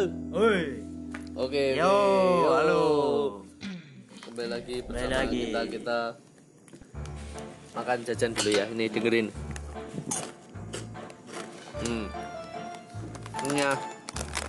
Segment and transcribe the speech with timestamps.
[0.00, 0.80] Woi.
[1.36, 1.76] Oke.
[1.76, 2.48] Yo, oke.
[2.48, 2.82] halo.
[4.24, 5.40] Kembali lagi Kembali bersama lagi.
[5.44, 5.98] kita kita
[7.76, 8.64] makan jajan dulu ya.
[8.72, 9.26] Ini dengerin.
[11.84, 12.06] Hmm.
[13.52, 13.76] Ya.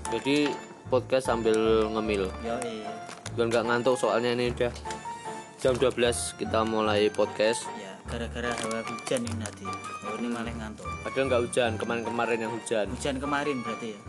[0.08, 0.56] Jadi
[0.88, 1.60] podcast sambil
[1.90, 2.32] ngemil.
[2.48, 2.56] Yo,
[3.36, 4.72] Biar nggak ngantuk soalnya ini udah
[5.60, 7.68] jam 12 kita mulai podcast.
[7.76, 9.68] ya gara-gara hawa hujan ini nanti.
[9.68, 10.88] Oh, ini malah ngantuk.
[11.04, 12.86] Padahal nggak hujan kemarin-kemarin yang hujan.
[12.88, 14.00] Hujan kemarin berarti ya.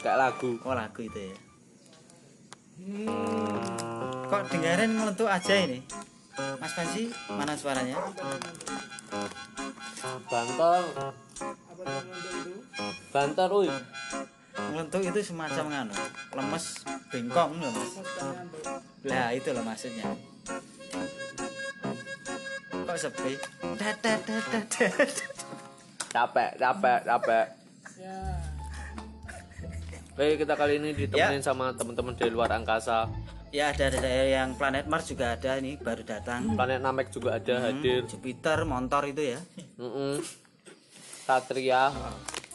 [0.00, 0.56] Kayak lagu.
[0.64, 1.36] Oh, lagu itu ya.
[4.28, 5.84] Kok dengarin ngelentuk aja ini?
[6.58, 7.96] Mas Panji, mana suaranya?
[10.26, 10.82] Bantal.
[13.14, 13.70] Bantal, uy.
[14.74, 15.94] Ngelentuk itu semacam nganu,
[16.34, 16.82] lemes,
[17.14, 17.92] bengkong loh mas.
[19.06, 20.02] Lah itu loh maksudnya.
[22.74, 23.38] Kok sepi?
[26.14, 27.46] Capek capek capek
[30.14, 33.10] Oke kita kali ini ditemenin sama teman-teman dari luar angkasa
[33.50, 36.54] Ya ada ada yang planet Mars juga ada nih baru datang.
[36.54, 39.38] planet Namek juga ada hadir Jupiter, Montor itu ya.
[39.78, 40.18] Mm-mm.
[41.22, 41.90] Satria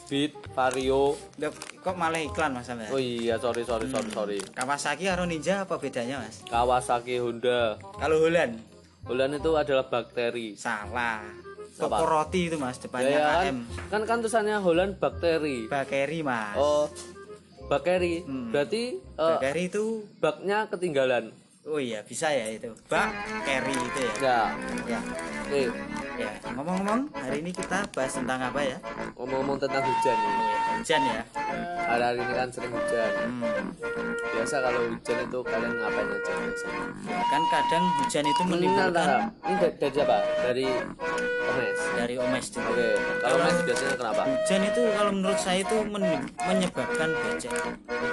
[0.08, 2.88] Beat Vario Loh, kok malah iklan mas sampe?
[2.90, 6.42] oh iya sorry sorry sorry sorry Kawasaki karo Ninja apa bedanya mas?
[6.48, 8.56] Kawasaki Honda Kalau Holland
[9.04, 11.24] Holland itu adalah bakteri salah.
[11.72, 13.58] Toko roti itu mas ya, depannya ya, kan, KM.
[13.88, 16.56] kan kan tulisannya Holland bakteri Bakeri mas.
[16.60, 16.84] oh
[17.70, 18.50] bakteri Hmm.
[18.50, 19.84] berarti eh, Bakeri itu
[20.18, 21.30] baknya ketinggalan
[21.62, 22.74] oh iya bisa ya itu.
[22.90, 24.12] Bakeri itu ya.
[24.18, 24.38] ya
[24.90, 25.00] Ya.
[25.40, 25.62] oke
[26.20, 28.76] Ya, ngomong-ngomong, hari ini kita bahas tentang apa ya?
[29.16, 31.22] ngomong-ngomong tentang hujan Oh ya, hujan ya.
[31.82, 33.66] hari-hari ini kan sering hujan Hmm.
[34.30, 36.84] biasa kalau hujan itu kalian ngapain aja biasanya
[37.26, 39.08] Kan kadang hujan itu menimbulkan
[39.40, 40.66] ini dari, dari siapa dari
[41.50, 42.70] Omes dari omes juga.
[42.70, 47.52] oke kalau Omes biasanya kenapa Hujan itu kalau menurut saya itu men- menyebabkan becek.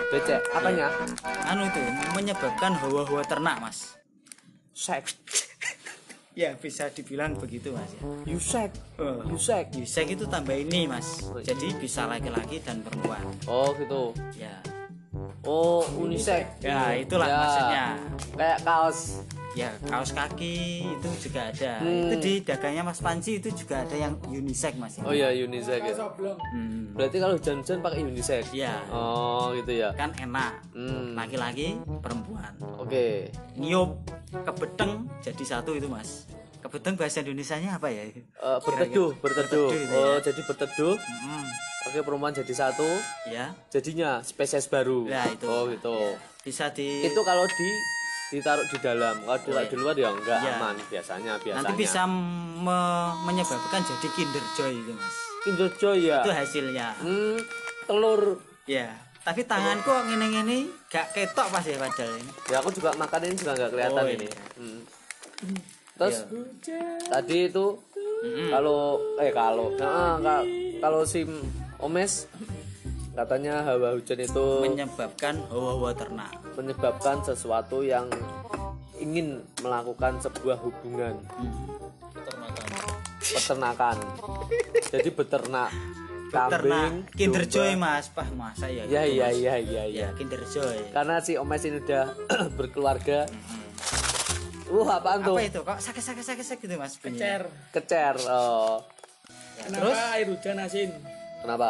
[0.10, 0.88] becek apanya
[1.46, 3.96] Anu itu menyebabkan hawa-hawa ternak, Mas.
[4.74, 5.18] seks
[6.38, 7.90] Ya, bisa dibilang begitu, Mas.
[7.92, 8.02] ya.
[8.28, 9.26] yusek Oh.
[9.28, 11.26] yusek Yusek itu tambah ini, Mas.
[11.42, 13.26] Jadi bisa laki-laki dan perempuan.
[13.48, 14.54] oh gitu Ya.
[15.42, 17.38] oh unisex Ya, itulah Ya.
[17.40, 17.86] maksudnya.
[18.32, 19.26] kayak kaos
[19.58, 20.56] Ya, kaos kaki
[20.88, 21.82] itu juga ada.
[21.82, 22.06] Hmm.
[22.06, 24.96] Itu di dagangnya Mas Panji itu juga ada yang unisex, Mas.
[25.00, 25.98] oh iya unisex ya
[26.54, 26.94] Hmm.
[26.94, 30.62] berarti kalau hujan-hujan pakai unisex Ya, oh gitu ya kan enak.
[30.72, 31.14] hmm.
[31.14, 32.54] Laki-laki, perempuan.
[32.78, 33.98] oke Niup
[34.44, 36.30] kebeteng jadi satu itu, Mas.
[36.58, 38.04] Kebeteng bahasa Indonesianya apa ya?
[38.04, 38.22] Eh,
[38.60, 40.22] berteduh berteduh Berteduh gitu oh ya.
[40.22, 41.46] jadi berteduh Hmm,
[41.84, 42.90] oke perempuan jadi satu
[43.26, 43.46] ya.
[43.68, 45.46] jadinya spesies baru Nah, itu.
[45.46, 45.98] oh gitu
[46.44, 47.70] Bisa di itu kalau di
[48.30, 50.52] ditaruh di dalam kalau ditaruh di luar ya enggak Iya.
[50.54, 55.16] aman biasanya biasanya nanti bisa me- menyebabkan jadi Kinder Joy itu, Mas.
[55.42, 56.88] Kinder Joy ya Itu hasilnya.
[56.98, 57.38] hmm,
[57.84, 58.22] telur
[58.64, 58.92] Ya.
[59.22, 62.32] Tapi tanganku kok ngene-ngene gak ketok pas ya padahal ini.
[62.48, 64.40] ya aku juga makan ini juga nggak kelihatan Oh, ini iya.
[64.56, 64.80] Hmm.
[65.94, 66.18] terus
[66.62, 66.84] Iya.
[67.10, 67.66] tadi itu
[68.18, 68.50] Mm-mm.
[68.50, 68.80] kalau
[69.16, 71.28] eh kalau nah, ka- kalau sim
[71.78, 72.28] omes
[73.18, 76.30] katanya hawa hujan itu menyebabkan hawa-hawa ternak.
[76.54, 78.06] menyebabkan sesuatu yang
[78.96, 81.18] ingin melakukan sebuah hubungan
[83.20, 83.98] peternakan
[84.88, 85.72] jadi beternak
[86.28, 87.56] Ternak kambing Kinder domba.
[87.56, 88.84] Joy Mas, pah masa ya?
[88.84, 89.38] ya gitu, ya Mas?
[89.40, 90.78] ya ya ya Ya, Kinder Joy.
[90.92, 92.06] karena si omes ini udah
[92.60, 93.24] berkeluarga
[94.68, 95.60] uh apaan tuh Apa itu?
[95.64, 97.00] Kok sakit-sakit-sakit gitu Mas?
[97.00, 97.18] bunyinya?
[97.18, 97.44] Cer.
[97.74, 98.84] kecer oh
[99.56, 100.90] Ya, Kenapa terus air hujan asin?
[101.40, 101.70] kenapa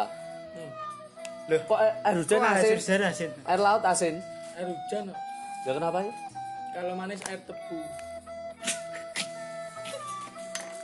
[1.48, 3.30] Loh, kok air, air hujan kok asin asin asin.
[3.42, 4.14] air laut asin
[4.54, 5.04] Air hujan.
[5.64, 6.12] ya kenapa ya
[6.70, 7.78] Kalau manis air tebu.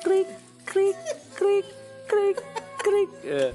[0.00, 0.28] krik
[0.64, 0.98] krik
[1.34, 1.66] krik
[2.04, 2.38] krik
[2.78, 3.52] krik Ya.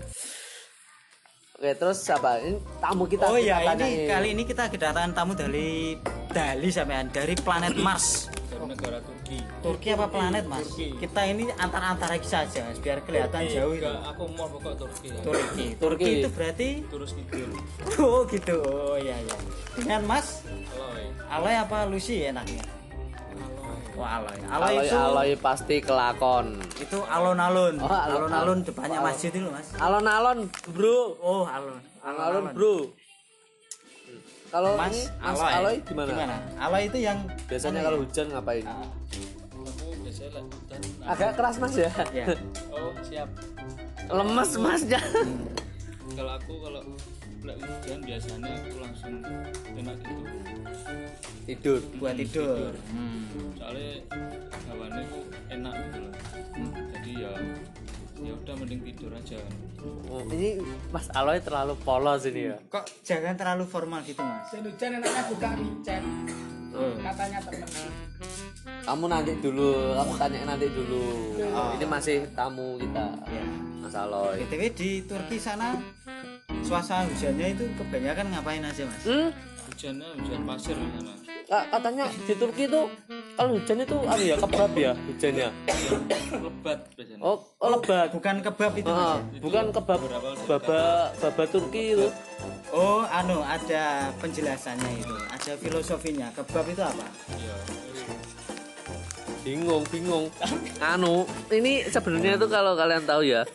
[1.54, 2.40] Oke terus siapa?
[2.40, 3.26] Ini tamu kita.
[3.26, 3.84] Oh kita ya, tanyain.
[3.84, 6.00] ini kali ini kita kedatangan tamu dari
[6.30, 8.30] Dali sampean dari planet Mars.
[8.48, 9.19] Dari negara Turki.
[9.70, 10.66] Turki apa planet Mas?
[10.66, 10.88] Turki.
[10.98, 13.54] Kita ini antara-antara saja Mas, biar kelihatan Turki.
[13.54, 13.86] jauh itu.
[13.86, 15.08] Enggak, aku mau pokok Turki.
[15.22, 15.22] Turki.
[15.26, 15.66] Turki.
[15.78, 17.50] Turki itu berarti Terus kidul.
[18.02, 18.56] Oh gitu.
[18.66, 19.36] Oh iya iya.
[19.78, 20.42] Dengan Mas
[20.74, 21.04] Aloy.
[21.30, 22.66] Aloy apa Lucy enaknya?
[23.94, 24.38] Oh Aloy.
[24.48, 26.58] Aloy, Aloy, itu aloy pasti kelakon.
[26.80, 27.76] itu alun-alun.
[27.84, 29.08] Oh, alun-alun depannya alun.
[29.12, 29.76] masjid itu Mas.
[29.78, 31.20] Alon-alon, bro.
[31.20, 31.78] Oh alun.
[32.02, 32.76] Alon-alon, bro.
[34.50, 35.54] Kalau Mas ini Mas Aloy.
[35.54, 36.10] Aloy gimana?
[36.10, 36.36] Gimana?
[36.58, 38.04] Aloy itu yang Biasanya kalau ya?
[38.08, 38.66] hujan ngapain?
[38.66, 38.88] Ah,
[41.06, 41.92] Agak keras mas ya.
[42.14, 42.26] ya.
[42.70, 43.30] Oh, siap.
[44.10, 45.02] Lemes masnya.
[46.18, 46.82] Kalau aku kalau
[47.46, 49.14] hujan biasanya aku langsung
[49.78, 50.16] enak itu.
[51.50, 51.82] Tidur.
[51.98, 52.74] buat tidur.
[52.94, 53.26] Hmm.
[53.58, 53.92] Soalnya
[54.70, 56.14] hawannya itu enak gitu loh.
[56.94, 57.32] Jadi ya
[58.20, 59.40] ya udah mending tidur aja
[60.12, 60.60] Oh, ini
[60.92, 62.58] Mas Aloy terlalu polos ini ya.
[62.68, 65.50] kok jangan terlalu formal gitu mas hujan enaknya buka
[66.80, 67.04] micet.
[67.04, 67.68] Katanya temen.
[68.80, 71.04] Kamu nanti dulu, kamu tanya nanti dulu.
[71.76, 73.44] Ini masih tamu kita, ya
[73.80, 74.44] Mas Aloy.
[74.46, 75.78] btw di Turki sana
[76.62, 79.30] suasana hujannya itu kebanyakan ngapain aja mas Hmm,
[79.80, 81.14] hujannya hujan pasir di sana
[81.48, 82.82] Ka- katanya di Turki itu
[83.34, 85.50] kalau hujan itu anu ya kebab ya hujannya.
[86.36, 88.12] lebat biasanya Oh, oh lebat.
[88.12, 89.40] bukan kebab itu mas Ah, ya?
[89.40, 90.00] bukan kebab
[90.46, 90.82] baba
[91.16, 92.08] baba Turki itu.
[92.70, 93.84] oh anu ada
[94.20, 97.06] penjelasannya itu ada filosofinya kebab itu apa
[97.40, 97.56] ya
[99.40, 100.28] Bingung, bingung.
[100.80, 103.48] Anu, ini sebenarnya itu kalau kalian tahu ya,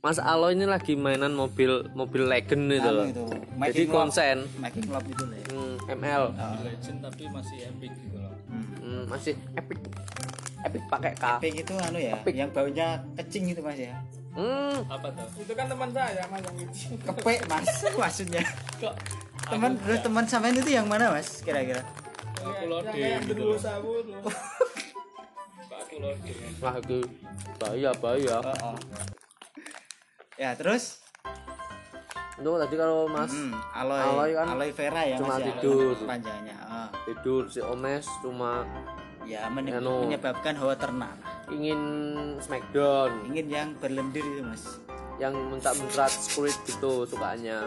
[0.00, 3.04] Mas Alo ini lagi mainan mobil mobil legend itu loh.
[3.04, 3.24] Anu itu
[3.68, 4.48] Jadi konsen.
[4.56, 5.44] Making love itu ya.
[5.52, 6.24] hmm, ML
[6.64, 8.32] legend tapi masih epic gitu loh.
[8.80, 9.76] Hmm, masih epic.
[10.64, 11.24] Epic pakai K.
[11.36, 13.92] Epic itu anu ya yang baunya kecing itu mas ya?
[14.32, 15.28] Hmm, apa tuh?
[15.44, 16.96] Itu kan teman saya mas yang itu.
[17.04, 17.68] kepek mas
[18.00, 18.42] maksudnya.
[18.80, 18.94] Kok
[19.52, 21.84] teman terus teman sampean itu yang mana mas kira-kira?
[22.40, 23.60] Aku Yang kayak gitu dulu loh
[24.08, 24.20] loh.
[25.68, 26.98] Kok aku loading wah itu
[27.60, 28.36] bahaya bahaya.
[28.40, 29.19] oh, oh.
[30.40, 31.04] Ya terus?
[32.34, 35.92] Untuk tadi kalau Mas hmm, aloe Aloe kan aloe vera ya cuma mas ya tidur.
[36.02, 36.88] panjangnya Ah.
[37.04, 38.64] tidur si Omes cuma
[39.22, 40.08] ya men- Anu.
[40.08, 41.12] menyebabkan hawa ternak.
[41.50, 41.76] ingin
[42.38, 43.26] smackdown.
[43.26, 44.78] Ingin yang berlendir itu mas.
[45.18, 47.66] Yang muncrat-muncrat squid gitu sukanya.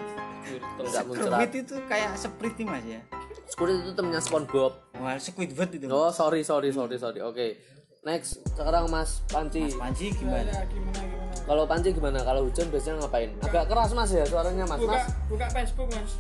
[0.80, 3.02] Enggak muncrat Squid itu kayak sprite nih mas ya?
[3.46, 4.74] Squid itu temennya SpongeBob.
[4.96, 5.86] Wah Squidward itu.
[5.86, 7.20] Oh sorry sorry sorry sorry.
[7.22, 7.60] Oke
[8.04, 11.34] next sekarang Mas Panci Panji gimana Ya gimana gimana.
[11.42, 15.06] kalau Panci gimana kalau hujan biasanya ngapain agak keras Mas ya suaranya Mas Buka Mas
[15.26, 16.12] buka Facebook mas.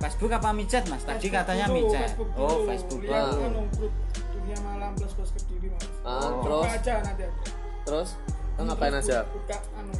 [0.00, 2.66] Facebook apa micet mas tadi Facebook katanya dulu, micet Facebook oh dulu.
[2.66, 3.92] Facebook Lihat anu grup
[4.32, 5.84] dunia malam plus plus kediri mas.
[6.02, 7.50] ah, Buka terus aja nanti aja.
[7.84, 8.08] terus
[8.50, 9.94] kita ngapain aja Buka anu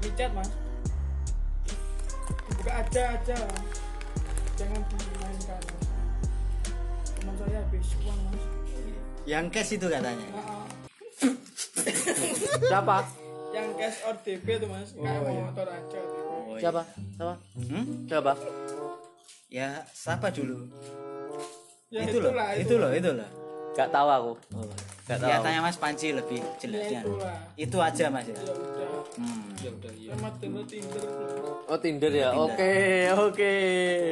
[0.00, 0.50] micet mas.
[2.48, 3.36] Buka aja aja.
[4.56, 5.60] Jangan dimainkan.
[5.60, 5.84] Mas.
[7.12, 8.42] Teman saya habis uang mas.
[9.26, 10.28] Yang cash itu katanya.
[12.70, 12.96] Siapa?
[13.50, 14.94] Yang cash OTP tuh mas.
[14.94, 16.00] Kayak motor aja
[16.46, 16.82] oh, siapa?
[17.18, 17.34] Siapa?
[17.58, 17.84] Hmm?
[18.06, 18.32] siapa?
[19.50, 20.70] Ya siapa dulu?
[21.90, 23.45] Ya itu loh itulah, itu loh itu loh
[23.76, 24.32] Gak tahu aku.
[25.06, 28.26] Gak ya tahu tanya mas Panji lebih ya jelasnya itulah itu aja mas.
[28.26, 28.88] Ya ya udah.
[29.16, 29.46] Hmm.
[29.62, 30.10] ya udah iya.
[30.16, 31.62] Loh.
[31.70, 32.28] oh Tinder ya?
[32.34, 32.74] Oke
[33.14, 33.54] oke.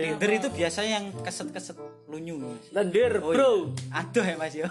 [0.07, 1.75] Tinder itu biasanya yang keset-keset
[2.07, 2.71] lunyu mas.
[2.71, 3.51] Tinder Oh, bro.
[3.75, 3.99] iya.
[4.05, 4.69] aduh ya mas yo.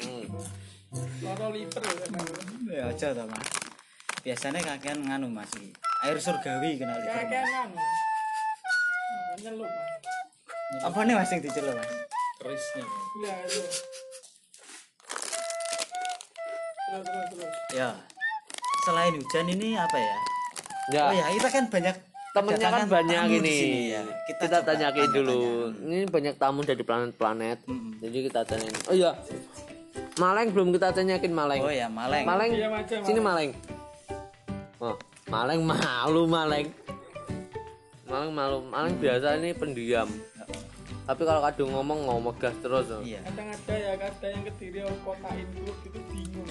[0.00, 0.24] Hmm.
[1.20, 2.24] loro liver ya kan
[2.72, 3.48] ya aja toh mas.
[4.24, 5.52] Biasanya kakean nganu mas
[6.06, 7.42] air surgawi kenal makanya
[9.52, 10.02] lu mas.
[10.84, 11.90] apa nih mas yang diceluk mas?
[12.38, 12.84] Kerisnya
[13.26, 13.60] ya itu
[16.88, 17.54] terus terus terus.
[17.76, 17.90] Ya.
[18.88, 20.16] Selain hujan ini apa ya?
[20.88, 21.02] Ya.
[21.04, 21.96] Oh ya kita kan banyak
[22.32, 23.56] temennya kan banyak ini.
[23.56, 24.00] sini ya.
[24.30, 25.36] kita, coba tanyakin dulu.
[25.36, 25.84] tanya-tanya.
[25.84, 27.58] ini banyak tamu dari planet-planet.
[27.68, 27.92] Mm-mm.
[28.00, 28.76] jadi kita tanyain.
[28.88, 29.12] Oh iya.
[30.18, 31.60] Maleng belum kita tanyakin Maleng.
[31.62, 32.24] Oh ya maleng.
[32.24, 33.50] Maleng aja, sini Maleng.
[34.80, 34.96] Oh
[35.28, 36.72] Maleng malu Maleng.
[38.08, 38.58] Maleng malu.
[38.64, 40.08] Maleng biasa ini pendiam
[41.08, 43.00] tapi kalau kadang ngomong ngomong gas terus oh.
[43.00, 43.24] iya.
[43.24, 46.50] Kadang ada ya kadang yang kediri orang kotain dulu gitu bingung.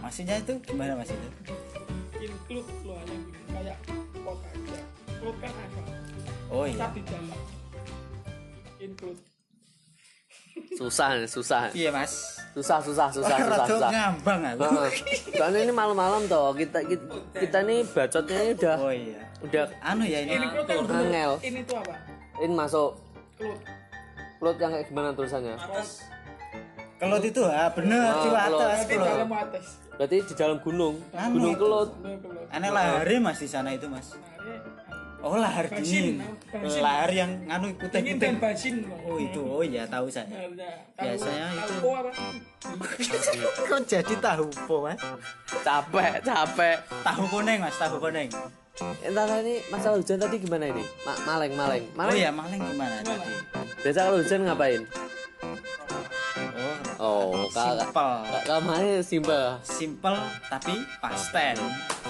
[0.00, 1.28] Maksudnya itu gimana mas itu
[2.16, 3.16] include lo hanya
[3.52, 3.76] kayak
[4.24, 4.80] kok aja.
[5.04, 5.82] Include kan ada
[6.48, 6.80] oh iya.
[6.80, 7.40] Tapi jalan.
[8.80, 9.20] Include
[10.80, 11.62] susah susah.
[11.76, 12.40] Iya mas.
[12.56, 13.90] Susah susah susah susah Rada susah.
[13.92, 14.64] ngambang aku.
[15.36, 17.04] Soalnya ini malam-malam toh kita, kita
[17.36, 19.20] kita ini bacotnya ini udah oh iya.
[19.44, 20.88] udah anu ya ini kan dulu.
[20.88, 22.90] Angel ini tuh apa ini masuk.
[23.34, 23.62] Include
[24.38, 25.54] plot yang kayak gimana tulisannya?
[26.98, 28.58] Kelut itu ha bener Oh, di kelut.
[28.58, 29.06] atas kelut.
[29.08, 29.66] dalam atas.
[29.92, 30.94] Berarti di dalam gunung.
[31.12, 31.32] Anu.
[31.32, 31.60] Gunung itu.
[31.60, 31.90] kelut.
[32.48, 34.14] Aneh lahar mas di sana itu mas.
[35.18, 36.78] Oh lahar dingin basin.
[36.78, 38.38] lahar yang anu putih putih
[38.80, 38.98] loh.
[39.04, 39.40] Oh itu.
[39.40, 40.30] Oh iya tahu saya.
[40.30, 40.70] Harusnya.
[40.94, 41.82] Biasanya Tahu- itu-
[43.68, 44.98] kok jadi tahu po mas?
[45.60, 46.76] Capek capek.
[47.02, 48.30] Tahu kuning mas tahu kuning
[49.02, 50.84] entar ini masalah hujan tadi gimana ini?
[51.02, 51.84] Ma- maleng maleng.
[51.84, 52.16] Oh maleng?
[52.16, 53.32] iya maling gimana tadi?
[53.82, 54.82] Biasa kalau hujan ngapain?
[56.98, 60.18] Oh oh simple kamarnya simple simple
[60.50, 61.58] tapi pastel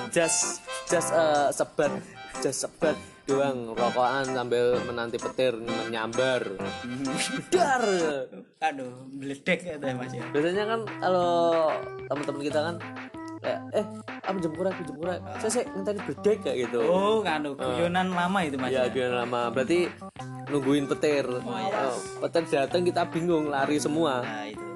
[0.08, 1.92] just just eh, sebat
[2.40, 2.96] just sebat
[3.28, 6.48] doang rokokan sambil menanti petir menyambar.
[7.52, 7.84] Dar!
[8.64, 10.24] Aduh meledek ya mas ya.
[10.32, 11.68] Biasanya kan kalau
[12.08, 12.76] teman-teman kita kan
[13.38, 13.86] kayak eh
[14.26, 15.06] aku jemput aku jemput
[15.38, 19.40] saya saya ngenteni bedek kayak gitu oh anu guyonan lama itu mas ya gimana lama
[19.54, 19.88] berarti
[20.48, 24.68] nungguin petir Oh, petir datang kita bingung lari semua nah itu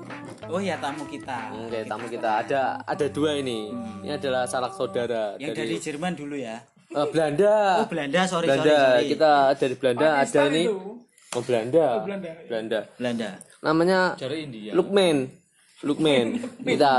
[0.53, 1.55] Oh ya tamu kita.
[1.55, 3.73] Oke, tamu kita ada ada dua ini.
[4.05, 6.61] Ini adalah sanak saudara Yang dari Jerman dulu ya.
[6.93, 7.81] Eh, Belanda.
[7.81, 8.69] Oh Belanda, sorry Belanda.
[8.69, 9.05] sorry sorry.
[9.17, 10.63] Kita dari Belanda ada Pakistan ini.
[10.69, 10.77] itu.
[11.33, 11.87] Oh Belanda.
[12.05, 12.31] Belanda.
[12.45, 12.81] Belanda.
[13.01, 13.29] Belanda.
[13.65, 15.17] Namanya dari India Lukman.
[15.83, 16.39] Lukman.
[16.61, 16.91] kita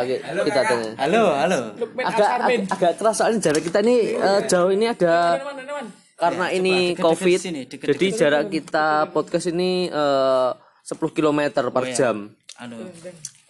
[0.44, 0.92] kita tanya.
[1.00, 1.60] Halo, halo.
[1.74, 2.62] Lukman Agak, Asarmin.
[2.68, 5.86] agak keras soalnya jarak kita ini eh, jauh ini ada Teman, teman.
[6.16, 7.88] karena Ya, ini coba covid sini, deket-deket.
[7.90, 10.50] jadi jarak kita podcast ini eh,
[10.84, 11.96] 10 km per Oh, ya.
[11.96, 12.18] jam
[12.56, 12.75] Anu.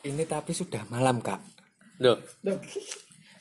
[0.01, 1.41] Ini tapi sudah malam kak.
[1.97, 2.57] Loh, Duh.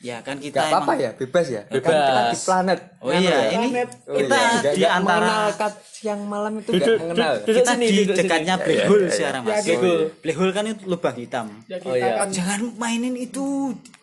[0.03, 1.63] Ya kan kita Gak apa-apa ya, bebas ya.
[1.63, 1.87] Bebas.
[1.87, 2.79] Kan kita di planet.
[2.99, 3.89] Oh iya, ini Planet.
[4.03, 5.35] Oh kita iya, di nggak antara
[5.79, 7.33] siang malam itu Duduk, gak mengenal.
[7.39, 7.55] duduk.
[7.55, 8.65] kita sini, di duduk dekatnya sini.
[8.67, 9.55] Black Hole sekarang Mas.
[9.55, 9.91] Ya, gitu.
[10.19, 11.47] Black Hole kan itu lubang hitam.
[11.65, 12.11] Ya kita Oh, iya.
[12.19, 13.45] kan Jangan mainin itu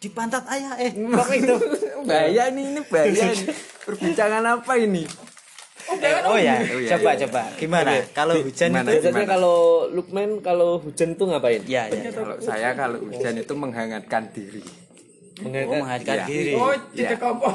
[0.00, 0.88] di pantat ayah eh
[1.20, 1.54] kok itu.
[2.02, 3.46] bahaya nih, ini bahaya nih.
[3.84, 5.04] Perbincangan apa ini?
[6.24, 7.42] Oh ya, iya, coba coba.
[7.58, 7.92] Gimana?
[8.14, 8.88] Kalau hujan Gimana?
[8.88, 9.58] itu biasanya kalau
[9.90, 12.08] Lukman kalau hujan tuh ngapain ya ya.
[12.08, 12.10] ya.
[12.10, 14.64] Kalau saya kalau hujan itu menghangatkan diri.
[15.40, 16.26] Oh, menghangatkan Iya.
[16.26, 16.52] diri.
[16.52, 17.54] Oh, tidak kompor.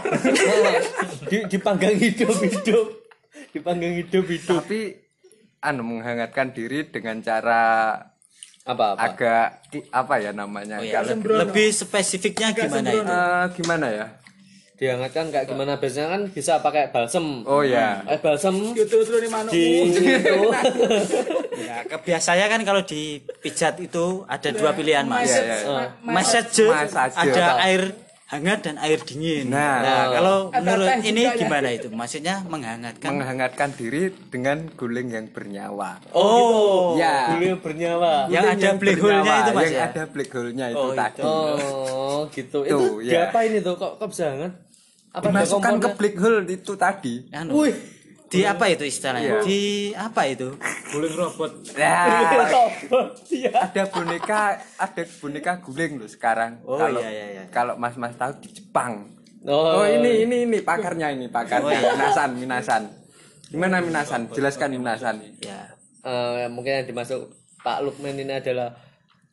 [1.30, 2.86] di, dipanggang hidup hidup
[3.52, 4.80] dipanggang hidup hidup Tapi
[5.62, 7.64] anu menghangatkan diri dengan cara
[8.62, 9.46] apa apa agak
[9.92, 10.78] apa ya namanya?
[10.78, 13.06] Oh ya, le- lebih spesifiknya gimana itu?
[13.06, 14.06] eh, gimana ya?
[14.76, 18.04] Dihangatkan kayak gimana biasanya kan bisa pakai balsem Oh ya.
[18.06, 19.48] eh balsem Gitu terus di mana?
[19.48, 20.04] di itu
[21.56, 23.02] Ya, kebiasanya kan kalau di
[23.40, 25.32] pijat itu ada dua pilihan mas.
[25.32, 25.88] Iya, iya.
[26.04, 26.68] Massage.
[27.16, 29.54] ada air hangat dan air dingin.
[29.54, 30.10] Nah.
[30.12, 31.38] kalau Ada menurut ini ya.
[31.38, 31.88] gimana itu?
[31.94, 33.10] Maksudnya menghangatkan.
[33.14, 36.02] Menghangatkan diri dengan guling yang bernyawa.
[36.10, 37.38] oh Ya.
[37.38, 39.86] beliau bernyawa yang Guling ada black hole-nya itu mas yang ya.
[39.88, 41.22] ada black hole-nya itu Oh, tadi.
[41.22, 43.30] oh gitu itu ya.
[43.30, 44.54] diapain itu kok kok bisa hangat
[45.14, 47.14] apa Dimasukkan ke black hole itu tadi.
[47.32, 47.76] Anu, wih
[48.36, 49.24] di apa itu istilahnya?
[49.24, 49.40] Iya.
[49.42, 49.60] Di
[49.96, 50.50] apa itu?
[50.86, 52.40] guling robot Nah,
[53.36, 53.52] Iya.
[53.52, 54.42] ada boneka
[54.78, 57.44] ada boneka guling loh sekarang Oh, kalau iya, iya, iya.
[57.50, 59.12] kalau mas mas tahu di Jepang
[59.44, 61.92] oh, oh, ini ini ini pakarnya ini pakarnya Oh, iya.
[61.92, 62.84] minasan minasan
[63.46, 65.74] gimana minasan jelaskan minasan Ya.
[66.00, 68.78] Eh, mungkin yang dimasuk Pak Lukman ini adalah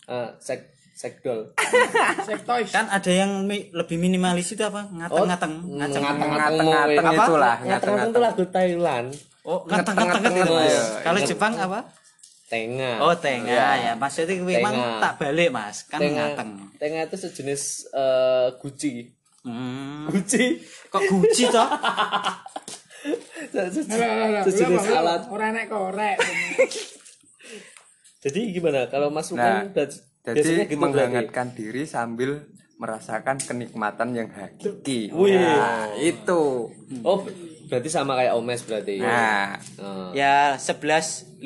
[0.09, 0.72] eh, sek
[1.03, 1.51] sekdol
[2.29, 2.71] Sektois.
[2.71, 4.87] Kan ada yang mi- lebih minimalis itu apa?
[4.87, 6.03] Ngateng-ngateng, ngaceng.
[6.03, 6.69] ngateng-ngateng
[7.05, 7.25] Apa?
[7.27, 9.09] itulah ngateng-ngateng itu lagu Thailand
[9.43, 10.31] Oh, ngateng-ngateng itu.
[10.31, 10.71] Ngeteng-ngeteng, Mas.
[10.71, 10.85] iya.
[11.03, 11.81] Kalau Jepang apa?
[12.47, 13.93] tengah Oh, tengah ya.
[13.97, 15.83] Maksudnya memang tak balik, Mas.
[15.85, 16.51] Kan tengah ngateng.
[16.77, 19.11] tengah itu sejenis eh, guci
[19.43, 20.07] Hmm.
[20.07, 21.67] guci Kok guci toh?
[24.47, 26.15] Sejenis alat Ora nek korek.
[28.23, 29.67] jadi gimana kalau Mas nah
[30.25, 35.35] jadi gitu berarti menghangatkan diri sambil merasakan kenikmatan yang hakiki Wih.
[35.35, 37.19] nah, itu oh
[37.65, 41.43] berarti sama kayak Omes berarti nah Eh, Ya 11 15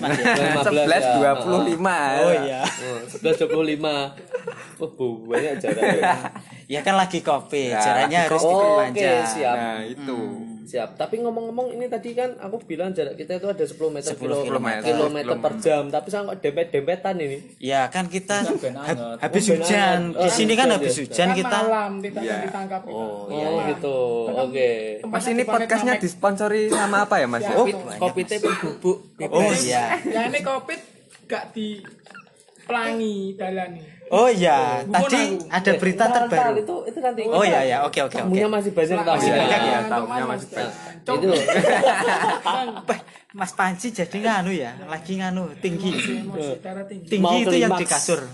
[0.00, 0.32] Mas ya.
[0.58, 1.32] 15 11 ya.
[1.36, 1.76] 25
[2.18, 2.62] Oh iya.
[2.64, 6.32] Oh, 11 25 oh bu, banyak jaraknya
[6.72, 8.52] Ya kan lagi kopi, Ya, jaraknya lagi harus kopi.
[8.52, 9.08] diperpanjang.
[9.18, 9.54] Oke, siap.
[9.56, 10.18] nah itu
[10.68, 10.94] Siap.
[10.94, 14.44] Tapi ngomong-ngomong ini tadi kan aku bilang jarak kita itu ada 10 meter 10 kilo-
[14.44, 14.84] kilometer.
[14.84, 15.88] kilometer per jam.
[15.88, 17.38] Tapi saya kok dempet-dempetan ini.
[17.56, 18.96] Ya kan kita hab- anget.
[19.18, 19.98] habis Oh, hujan.
[20.12, 21.00] Di Oh, sini kan habis ya.
[21.00, 22.36] hujan Kan kita malam tidak Iya.
[22.44, 22.80] ditangkap.
[22.84, 22.92] Oh,
[23.24, 23.32] kita.
[23.32, 23.98] iya, Oh gitu.
[24.28, 24.70] Oke.
[25.02, 27.64] mas ini podcastnya disponsori sama apa ya mas Oh,
[27.98, 29.16] Kopi teh bubuk.
[29.24, 29.96] Oh iya.
[30.04, 30.80] Ya ini covid
[31.24, 31.80] gak di
[32.62, 33.80] pelangi dalani.
[34.08, 35.52] Oh iya, Bukan tadi aku.
[35.52, 36.52] ada berita terbaru.
[36.60, 37.20] Itu itu nanti.
[37.28, 38.24] Oh iya ya, oke oke oke.
[38.24, 39.20] Tamunya masih banyak tamu.
[39.20, 39.58] Iya, ya.
[39.60, 40.72] iya, tahunya masih banyak.
[41.04, 41.28] Itu
[43.36, 45.92] Mas Panci jadi nganu ya, lagi nganu tinggi.
[47.08, 47.36] Tinggi.
[47.44, 48.24] Itu yang di kasur.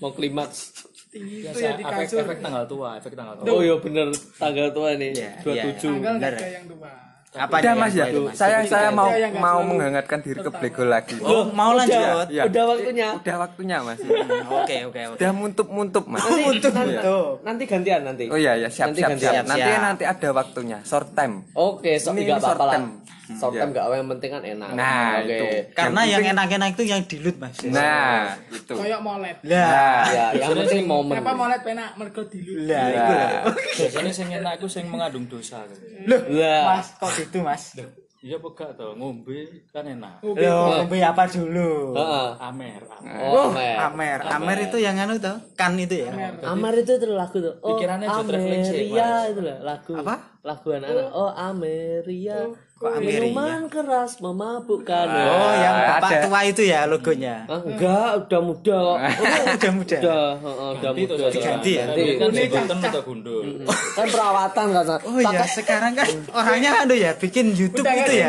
[0.00, 0.84] mau klimaks.
[1.14, 2.26] Tinggi itu biasa ya di kasur.
[2.26, 5.14] efek tanggal tua efek tanggal tua Oh iya bener tanggal tua nih.
[5.14, 5.30] Iya,
[5.78, 6.02] 27.
[6.02, 6.34] Tanggal Bener.
[6.34, 6.92] gak ada yang tua.
[7.34, 9.10] Apa Udah mas ya, saya saya mau
[9.42, 11.18] mau menghangatkan diri ke black hole lagi.
[11.18, 12.30] Oh, mau lanjut.
[12.30, 12.46] Iya.
[12.46, 13.08] Udah waktunya.
[13.18, 13.98] Udah waktunya mas.
[14.62, 15.18] Oke oke oke.
[15.18, 16.22] Udah muntup-muntup mas.
[16.22, 17.26] Nanti, nanti, Tuh.
[17.42, 18.24] nanti gantian nanti.
[18.30, 19.44] Oh iya ya siap Nanti siap siap.
[19.50, 20.78] Nanti nanti ada waktunya.
[20.86, 21.42] Short time.
[21.58, 22.78] Oke, so, Ini- ini short lah.
[23.26, 24.68] Short term nggak apa yang penting kan enak.
[24.70, 25.32] Nah, Oke.
[25.32, 25.46] itu.
[25.72, 27.56] Karena Yang yang penting- enak-enak itu yang dilut mas.
[27.64, 28.72] Nah itu.
[28.74, 29.36] Kayak molet.
[29.42, 31.14] Lah, Ya, yang penting momen.
[31.14, 32.52] Kenapa molet penak mergo dilu.
[32.66, 33.32] lah itu loh.
[33.74, 35.64] biasanya sing enak aku sing mengandung dosa
[36.04, 37.72] Loh, Lah, Mas kok gitu mas?
[38.20, 39.36] iya apa gak tau ngombe
[39.68, 41.92] kan enak Loh, ngombe apa dulu?
[41.92, 42.28] heeh.
[42.38, 43.76] amer amer Oh, Amer.
[43.78, 46.12] Amer, Amer itu yang anu tuh, kan itu ya.
[46.42, 47.52] Amer itu tuh lagu tuh.
[47.60, 49.92] Oh, Pikirannya Ameria itu lah lagu.
[49.94, 50.33] Apa?
[50.44, 51.08] Lagu anak-anak.
[51.10, 52.52] Oh, Ameria.
[52.74, 53.32] kok Ameria?
[53.32, 55.06] Minuman keras memabukkan.
[55.08, 56.20] Oh, yang Ah, bapak ada.
[56.22, 57.48] tua itu ya logonya.
[57.48, 58.98] Ah, enggak, udah muda kok.
[59.56, 59.96] Udah muda.
[59.96, 61.26] Udah, heeh, udah Ganti muda.
[61.32, 61.84] diganti ya?
[62.20, 62.42] Ganti.
[62.46, 63.40] kan atau gundul
[63.96, 64.84] Kan perawatan kan.
[65.00, 68.28] Oh iya, sekarang kan orangnya anu ya bikin YouTube Udah itu gak ya.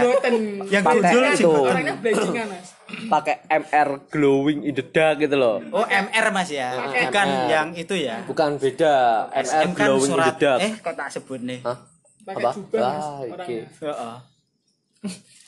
[0.71, 1.51] Yang gundul itu.
[1.51, 2.67] Orangnya blancingan mas.
[2.85, 5.59] pakai MR glowing in the dark gitu loh.
[5.73, 6.69] Oh MR mas ya,
[7.03, 7.49] bukan MR.
[7.49, 8.23] yang itu ya.
[8.23, 8.95] Bukan beda.
[9.33, 10.35] MR SM kan glowing in the surat.
[10.37, 10.59] dark.
[10.61, 11.59] Eh kok tak sebut nih?
[11.59, 11.75] Hah?
[12.25, 12.51] Pakai Apa?
[12.51, 13.29] jubah mas Ah, oke.
[13.31, 14.15] orangnya Heeh.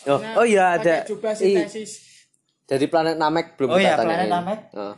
[0.08, 0.96] Oh, oh iya ada.
[1.04, 1.92] jubah i- sintesis
[2.64, 4.08] Dari planet Namek belum Oh kita iya, tanyain.
[4.20, 4.60] planet Namek.
[4.74, 4.94] Oh.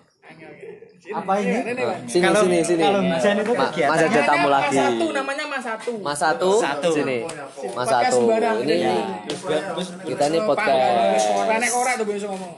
[1.11, 1.53] Apa ini?
[2.05, 2.83] Sini Kalau- sini sini.
[2.83, 4.65] kalau Mas Jan itu Ma- kegiatannya- Mas ada tamu lagi.
[4.67, 6.89] Mas satu namanya mas satu Mas satu, Satu.
[6.91, 7.17] sini.
[7.71, 8.17] Mas satu.
[8.59, 8.93] Ini Ya.
[10.03, 11.23] kita ini podcast.
[11.31, 12.53] korek korek tuh biasa ngomong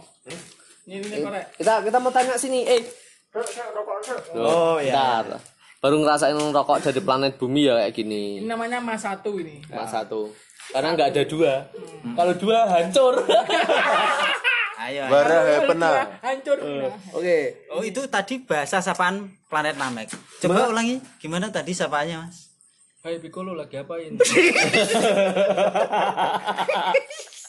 [0.83, 2.81] ini ini korek Kita kita mau tanya sini, eh.
[4.33, 5.21] Oh ya.
[5.21, 5.39] Bentar.
[5.81, 8.37] Baru ngerasain rokok dari planet bumi ya kayak gini.
[8.37, 10.29] ini namanya mas satu ini Mas satu.
[10.69, 11.53] Karena nggak ada dua.
[12.13, 13.17] Kalau dua hancur.
[14.85, 15.09] Ayo.
[15.09, 16.05] Bara pernah.
[16.21, 16.61] hancur
[17.17, 17.65] Oke.
[17.73, 20.13] Oh itu tadi bahasa sapaan planet Namek.
[20.45, 22.53] Coba ulangi gimana tadi sapaannya mas?
[23.01, 24.21] Hai Piccolo lagi apain?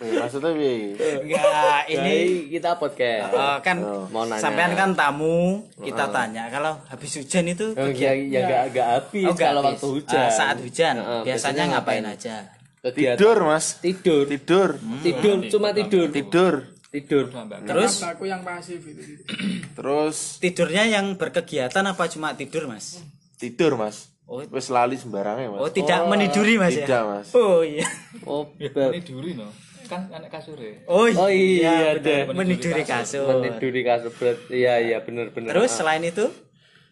[0.00, 0.96] Maksudnya bi.
[0.96, 2.16] Enggak, ini
[2.48, 3.28] kita podcast.
[3.30, 3.76] eh, kan
[4.08, 4.40] mau nanya.
[4.40, 9.28] sampean kan tamu, kita tanya kalau habis hujan itu Oh, ya ya nggak nggak habis
[9.28, 9.76] Oh, kalau habis.
[9.76, 10.16] waktu hujan.
[10.18, 12.48] Ah, saat hujan Heeh, biasanya ngapain aja?
[12.80, 13.20] Kegiatan.
[13.20, 13.66] Tidur mas.
[13.76, 14.24] Tidur.
[14.24, 14.68] Tidur.
[15.04, 16.08] Tidur cuma tidur.
[16.08, 16.54] Tidur.
[16.90, 17.24] Tidur.
[17.68, 19.20] Terus aku yang pasif itu
[19.76, 23.04] Terus tidurnya yang berkegiatan apa cuma tidur mas?
[23.36, 24.08] tidur mas.
[24.24, 24.40] Oh.
[24.42, 25.60] Wes lali sembarangnya mas.
[25.60, 26.88] Oh tidak meniduri mas ya?
[26.88, 27.28] Tidak mas.
[27.32, 27.84] Oh iya.
[28.24, 29.48] Oh, Ini duri no.
[29.90, 30.86] Kan anak kasure.
[30.86, 31.98] Oh iya, Oh iya, benar.
[31.98, 32.20] deh.
[32.30, 33.26] meniduri kasur.
[33.42, 34.38] meniduri kasur berat.
[34.46, 35.50] Iya iya benar benar.
[35.50, 36.30] Terus selain itu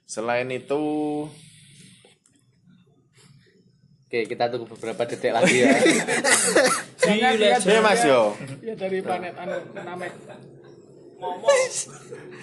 [0.03, 0.83] Selain itu
[4.09, 5.69] Oke, kita tunggu beberapa detik lagi ya.
[7.05, 8.33] jangan lihat ya mas yo.
[8.65, 9.61] ya dari planet anu
[11.19, 11.71] namek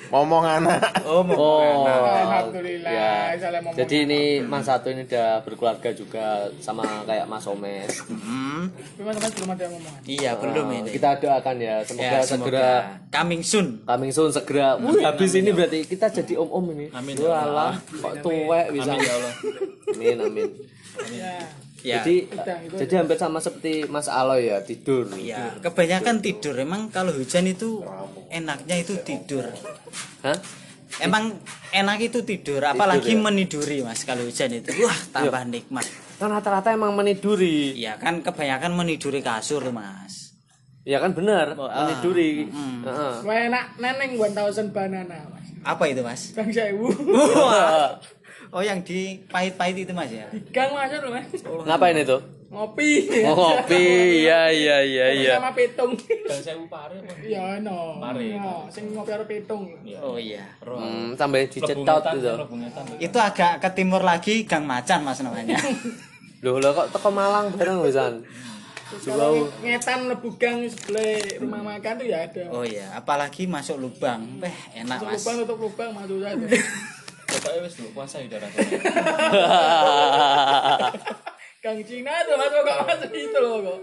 [0.05, 0.79] Ngomong anak.
[1.03, 1.89] oh mau Oh.
[1.89, 3.34] alhamdulillah ya.
[3.58, 6.25] ngomong Jadi ini Mas Satu ini udah berkeluarga juga
[6.60, 8.05] sama kayak Mas Omes.
[8.05, 10.89] Hmm, Tapi mas mas belum ada ngomong iya belum Oh, ini.
[10.91, 12.67] Kita doakan ya, semoga Ya, segera semoga
[13.10, 13.67] coming soon.
[13.82, 14.77] coming soon segera.
[14.77, 16.86] Wih, habis ini berarti kita jadi om-om ini.
[16.91, 17.15] Amin.
[17.17, 18.91] Walah, kok tuwek bisa.
[18.91, 19.34] Amin ya Allah.
[19.89, 20.50] Amin amin.
[21.12, 21.34] ya
[21.86, 22.01] Ya.
[22.01, 22.25] Jadi
[22.82, 25.06] jadi hampir sama seperti Mas Aloy ya, tidur.
[25.22, 26.58] Ya, kebanyakan tidur.
[26.58, 27.86] Emang kalau hujan itu
[28.34, 29.45] enaknya itu tidur.
[30.26, 30.34] Hah?
[30.98, 31.38] Emang
[31.76, 34.71] enak itu tidur, apalagi meniduri mas kalau hujan itu.
[34.80, 35.84] Wah, tambah nikmat.
[36.15, 37.76] Kan rata-rata emang meniduri.
[37.76, 40.32] Ya kan kebanyakan meniduri kasur mas.
[40.88, 41.86] Ya kan benar, ah.
[41.86, 42.48] meniduri.
[42.48, 43.13] Heeh.
[43.28, 46.32] Wah, enak neneng 1000 banana mas Apa itu mas?
[46.38, 46.93] bang sewu
[47.34, 47.98] Wah.
[48.56, 50.32] Oh yang di pahit-pahit itu mas ya?
[50.50, 51.28] gang masuk loh mas
[51.68, 52.15] Ngapain itu?
[52.46, 53.84] ngopi Oh, kopi.
[54.24, 55.32] Iya iya iya iya.
[55.36, 57.12] sama petung Dan saya pare apa?
[57.20, 58.32] ya no Pare.
[58.34, 59.68] no sing ngopi karo petung
[60.00, 60.39] Oh iya.
[60.63, 61.84] Hmm, sampai dicetot
[62.15, 62.32] gitu.
[62.98, 65.60] Itu agak ke timur lagi Gang Macan mas namanya.
[66.44, 68.24] Loh, lah kok teko Malang bareng wisan.
[69.02, 74.39] kalau ngetan lebu gang sebelah rumah makan tuh ya ada Oh iya, apalagi masuk lubang.
[74.39, 75.20] Eh, enak tutup mas.
[75.20, 76.46] lubang tutup lubang masuk saja
[77.36, 78.50] Pokoknya wis lho puasa ya darah.
[81.62, 83.80] gang Cina tuh mas kok masuk itu loh kok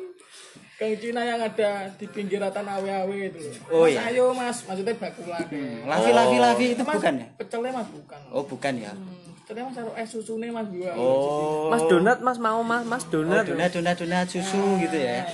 [0.79, 4.01] gang Cina yang ada di pinggiratan awe-awe itu Oh, mas iya.
[4.09, 5.47] ayo mas maksudnya bakulan
[5.83, 7.27] Lavi, lavi, lavi itu mas bukan ya?
[7.37, 8.93] pecelnya mas bukan Oh bukan ya?
[8.95, 11.67] Hmm, pecelnya mas taruh es susunya mas gua Oh.
[11.69, 13.45] Mas donat Mas mau Mas Mas Oh, donat.
[13.45, 15.27] donat, donat, donat susu gitu ya?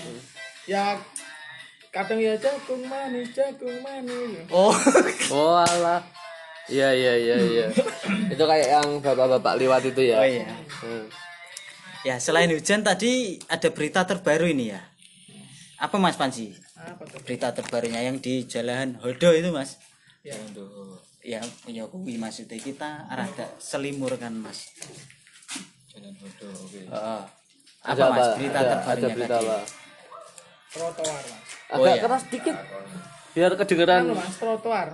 [0.64, 0.85] ya
[1.88, 4.72] kadang ya jagung manis jagung manis Oh,
[5.28, 6.00] Oh alah.
[6.68, 7.66] Iya iya iya iya.
[8.33, 10.16] itu kayak yang bapak-bapak lewat itu ya.
[10.16, 10.44] oh iya.
[10.78, 11.07] Hmm.
[12.00, 14.81] Ya selain hujan tadi ada berita terbaru ini ya.
[15.78, 16.52] Apa Mas Panji?
[16.74, 19.83] apa tuh Berita terbarunya yang di Jalan Hodo itu Mas?
[20.22, 20.35] ya
[21.20, 24.70] Ya punya kuwi maksudnya kita rada selimur kan Mas.
[25.88, 26.52] Jalan bodoh.
[26.54, 26.85] Oke.
[26.85, 27.22] Heeh.
[27.81, 28.35] Ada Apa Mas apa?
[28.37, 29.48] berita Ada- terbarunya Ada berita tadi?
[29.48, 29.59] apa?
[30.68, 32.02] trotoar mas Oh, Agak iya.
[32.02, 32.57] keras dikit.
[33.31, 34.00] Biar kedengeran.
[34.04, 34.88] Anu, mas trotoar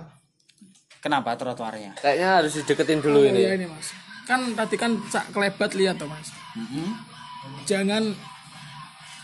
[1.05, 1.93] Kenapa trotoarnya?
[1.95, 3.39] Kayaknya harus dideketin dulu oh ini.
[3.39, 3.93] iya ini mas
[4.25, 6.33] kan tadi kan sak kelebat lihat tuh mas
[7.63, 8.09] jangan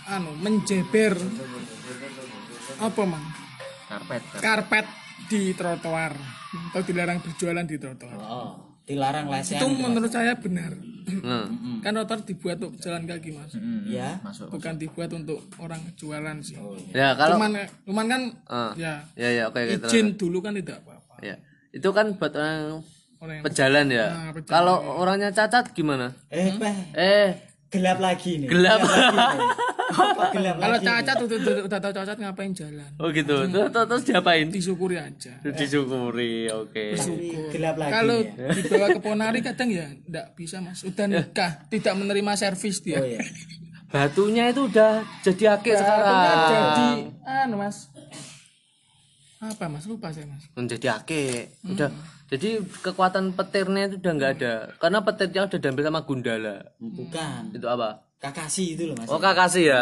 [0.08, 1.17] anu menjeber
[2.78, 3.26] apa mang
[3.88, 4.22] Karpet.
[4.38, 4.86] karpet
[5.26, 6.13] di trotoar
[6.70, 9.58] atau dilarang berjualan di trotoar Oh, dilarang lesehan.
[9.58, 10.78] itu menurut saya benar
[11.12, 11.82] Hmm.
[11.82, 14.22] kan trotoar dibuat untuk jalan kaki mas Ya.
[14.48, 18.72] bukan dibuat untuk orang jualan sih Ya kalau cuman cuman kan Ah.
[18.78, 19.82] ya ya ya oke gitu.
[19.84, 21.41] izin dulu kan tidak apa-apa Ya.
[21.72, 22.84] Itu kan buat orang
[23.18, 24.08] orang yang pejalan ya.
[24.08, 24.50] Nah, pejalan.
[24.50, 26.12] Kalau orangnya cacat gimana?
[26.28, 27.30] Eh, Peh, Eh,
[27.68, 28.48] gelap lagi nih.
[28.48, 28.80] gelap.
[30.32, 33.36] Gelap kalau cacat udah, udah, udah tahu cacat ngapain jalan oh gitu.
[33.46, 34.48] Terus, terus, terus diapain?
[34.48, 36.48] disyukuri aja Disyukuri.
[36.50, 36.96] Oke.
[37.52, 37.92] gelap lagi.
[37.92, 38.48] kalau ya.
[38.52, 43.06] dibawa ke ponari kadang ya enggak bisa mas udah nikah tidak menerima servis dia Oh
[43.06, 43.20] iya.
[43.92, 46.16] Batunya itu udah jadi akik sekarang.
[46.48, 46.88] jadi
[47.44, 47.91] anu mas
[49.42, 49.90] apa mas?
[49.90, 50.46] Lupa saya mas.
[50.54, 51.90] Menjadi ake udah.
[52.30, 54.54] Jadi kekuatan petirnya itu udah nggak ada.
[54.78, 56.58] Karena petirnya udah diambil sama Gundala.
[56.78, 57.42] Bukan.
[57.58, 58.06] Itu apa?
[58.22, 59.10] Kakasi itu loh mas.
[59.10, 59.82] Oh kakasih ya?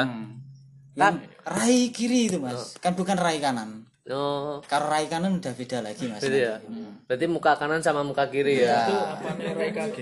[0.96, 2.80] Yang rai kiri itu mas.
[2.80, 3.84] Kan bukan rai kanan.
[4.10, 4.64] Oh.
[4.66, 6.24] Kalau rai kanan udah beda lagi mas.
[6.24, 6.58] Gitu ya?
[7.06, 8.88] Berarti muka kanan sama muka kiri ya?
[9.20, 10.00] Apa nih RKG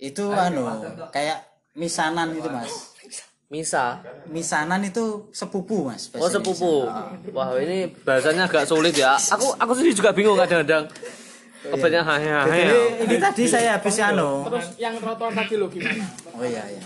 [0.00, 0.64] itu anu
[1.12, 1.44] kayak
[1.76, 2.89] misanan itu mas
[3.50, 3.98] misa.
[4.30, 6.86] Misanan itu sepupu mas oh sepupu.
[7.34, 9.18] Wah ini bahasanya agak sulit ya.
[9.18, 10.86] Aku aku sendiri juga bingung kadang-kadang.
[11.60, 12.72] Kebanyakan hahe hahe Indonesia.
[12.72, 14.48] Jadi, ini tadi saya habis anu.
[14.48, 16.06] terus yang trotoar tadi lo gimana?
[16.32, 16.80] Oh iya iya.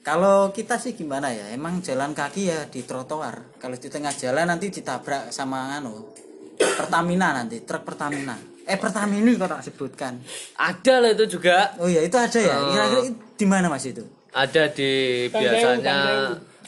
[0.00, 1.52] Kalau kita sih gimana ya?
[1.52, 3.60] Emang jalan kaki ya di trotoar.
[3.60, 6.14] Kalau di tengah jalan nanti ditabrak sama anu
[6.56, 8.38] Pertamina nanti truk Pertamina.
[8.64, 10.14] Eh Pertamini kok tak sebutkan?
[10.56, 11.74] Ada lah itu juga.
[11.82, 12.56] Oh iya itu ada ya?
[12.70, 15.98] Kira-kira di mana mas itu ada di biasanya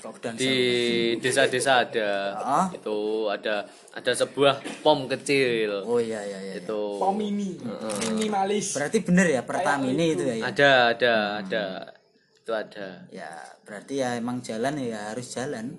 [0.02, 0.54] Lockdown di
[1.22, 2.10] desa-desa ada.
[2.38, 2.66] Ah.
[2.74, 5.86] itu ada ada sebuah pom kecil.
[5.86, 6.54] Oh iya iya iya.
[6.58, 6.98] Itu.
[6.98, 7.54] Pom mini
[8.10, 8.74] minimalis.
[8.74, 10.26] Berarti bener ya Pertamini itu.
[10.26, 10.44] ya, ya?
[10.50, 11.64] Ada ada ada.
[12.34, 13.06] Itu ada.
[13.14, 13.30] Ya
[13.62, 15.78] berarti ya emang jalan ya harus jalan.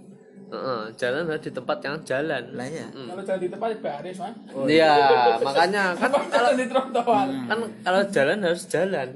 [0.54, 2.43] Heeh, jalan harus di tempat yang jalan.
[2.56, 4.36] Lah ya kalau jalan di tempat baris mas.
[4.69, 4.93] Iya,
[5.48, 9.10] makanya kan kalau di trotoar kan kalau jalan harus jalan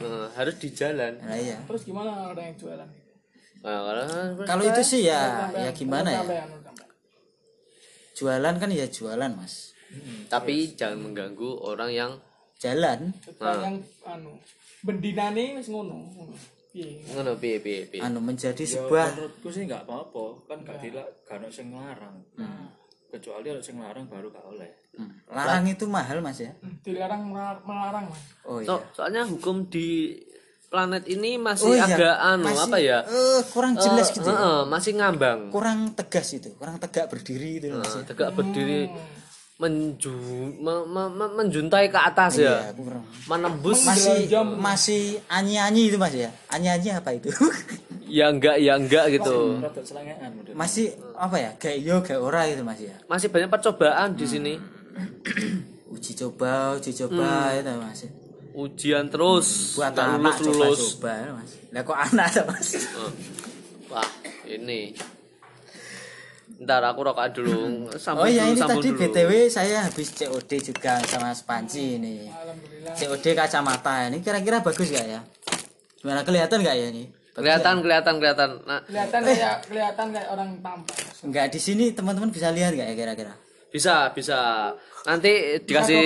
[0.00, 1.12] Heeh, harus di jalan.
[1.20, 2.88] Lah ya terus gimana orang yang jualan?
[3.60, 4.04] Nah, kalau
[4.48, 6.24] kalau itu sih ya ya gimana ya?
[6.24, 6.88] Sampean, sampean.
[8.16, 9.76] jualan kan ya jualan mas.
[10.32, 12.12] Tapi jangan mengganggu orang yang
[12.56, 13.12] jalan.
[13.20, 13.76] Jualan yang
[14.08, 14.40] anu
[14.80, 16.08] bendinane wis ngono.
[16.16, 16.34] Ngono.
[16.72, 17.04] piye?
[17.12, 18.00] Ngono piye piye piye?
[18.00, 20.24] Anu menjadi ya sebuah menurutku sih nggak apa-apa.
[20.48, 22.16] Kan gak dilak gak ono sing larang
[23.10, 24.70] kecuali ada sing larang baru gak oleh.
[24.92, 26.54] Hmm, larang itu mahal mas ya?
[26.80, 28.22] dilarang melar- melarang mas.
[28.42, 28.66] Oh iya.
[28.66, 30.14] So- soalnya hukum di
[30.66, 32.98] planet ini masih Oh iya, agak anu masih, apa ya?
[33.02, 34.24] eh, kurang jelas Eh, gitu.
[34.24, 34.32] ya.
[34.32, 35.40] heeh, masih ngambang.
[35.48, 38.02] Kurang tegas itu kurang tegak berdiri itu mas ya.
[38.04, 38.86] tegak berdiri
[39.56, 40.14] menju
[40.56, 42.64] me- me- me- menjuntai ke atas ya?
[42.64, 43.04] Iya, kurang.
[43.26, 43.82] Menembus.
[43.82, 44.24] Masih
[44.56, 46.30] masih anyi anyi itu mas ya?
[46.48, 47.28] Anyi anyi apa itu
[48.10, 49.62] ya enggak ya enggak gitu.
[50.58, 51.50] masih apa ya?
[51.56, 52.98] Kayak yo kayak ora gitu mas ya?
[53.06, 54.54] Masih banyak percobaan di sini.
[55.94, 58.06] Uji coba uji coba itu mas
[58.54, 59.78] ujian terus.
[59.78, 60.80] Buat nggak anak lulus lulus.
[60.98, 61.50] coba coba mas.
[61.70, 62.68] Lah kok anak tuh mas?
[62.74, 63.12] Eh,
[63.90, 64.08] wah
[64.46, 64.82] ini.
[66.60, 67.88] Ntar aku rokokan dulu.
[67.88, 68.98] Oh sambung iya dulu ini tadi dulu.
[69.00, 72.28] Btw saya habis COD juga sama Spanci ini.
[72.28, 72.94] Alhamdulillah.
[72.98, 75.20] COD kacamata ini kira-kira bagus gak ya?
[76.00, 80.96] Gimana kelihatan gak ya ini kelihatan kelihatan kelihatan nah kelihatan kayak kelihatan kayak orang tampan
[80.98, 81.26] nggak?
[81.30, 83.34] nggak di sini teman-teman bisa lihat gak ya kira-kira
[83.70, 84.38] bisa bisa
[85.06, 86.00] nanti dikasih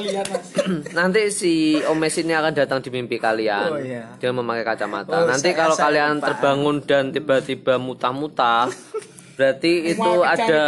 [0.00, 0.26] lihat
[0.98, 3.68] nanti si Om Mes ini akan datang di mimpi kalian.
[3.70, 4.16] Oh, iya.
[4.18, 5.12] Dia memakai kacamata.
[5.14, 6.26] Oh, nanti saya- kalau saya kalian paham.
[6.26, 8.66] terbangun dan tiba-tiba muta-muta,
[9.36, 10.64] berarti itu ada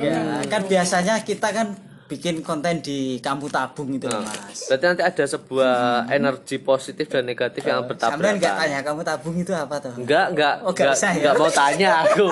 [0.00, 5.02] ya kan biasanya kita kan bikin konten di kampung tabung itu loh mas berarti nanti
[5.02, 5.74] ada sebuah
[6.08, 7.96] energi positif dan negatif yang Sampai
[8.36, 8.60] nggak bertabrakan.
[8.60, 11.18] tanya kamu tabung itu apa tuh Enggak, enggak, Oh, nggak enggak, usah ya?
[11.18, 12.26] enggak mau tanya aku.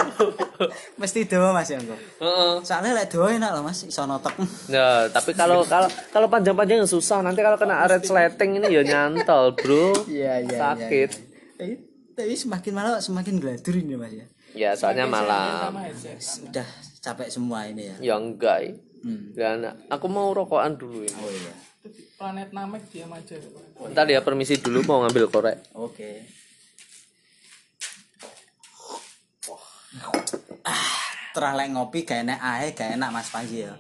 [1.01, 2.53] mesti doa mas ya engko Heeh.
[2.61, 4.35] soalnya lek doa enak loh mas iso notok
[4.69, 7.21] Nah, tapi kalau kalau kalau panjang-panjang susah.
[7.21, 10.05] Nanti kalau kena resleting ini ya nyantol, Bro.
[10.07, 11.11] iya iya Sakit.
[11.59, 11.65] iya.
[11.65, 11.77] Eh,
[12.13, 15.73] tapi semakin malam semakin gladur ini mas ya Ya, soalnya malam.
[15.73, 16.69] sama headset udah
[17.01, 18.77] capek semua ini ya Ya enggak.
[19.03, 19.35] Hmm.
[19.35, 21.19] Dan aku mau rokokan dulu ini.
[21.19, 21.55] oh iya.
[22.15, 23.35] Planet Namek diam aja
[23.91, 25.59] Ntar ya permisi dulu mau ngambil korek.
[25.75, 26.13] oke.
[30.63, 30.95] Ah
[31.35, 33.75] teralek ngopi gak enak ae gak enak mas Panji ya.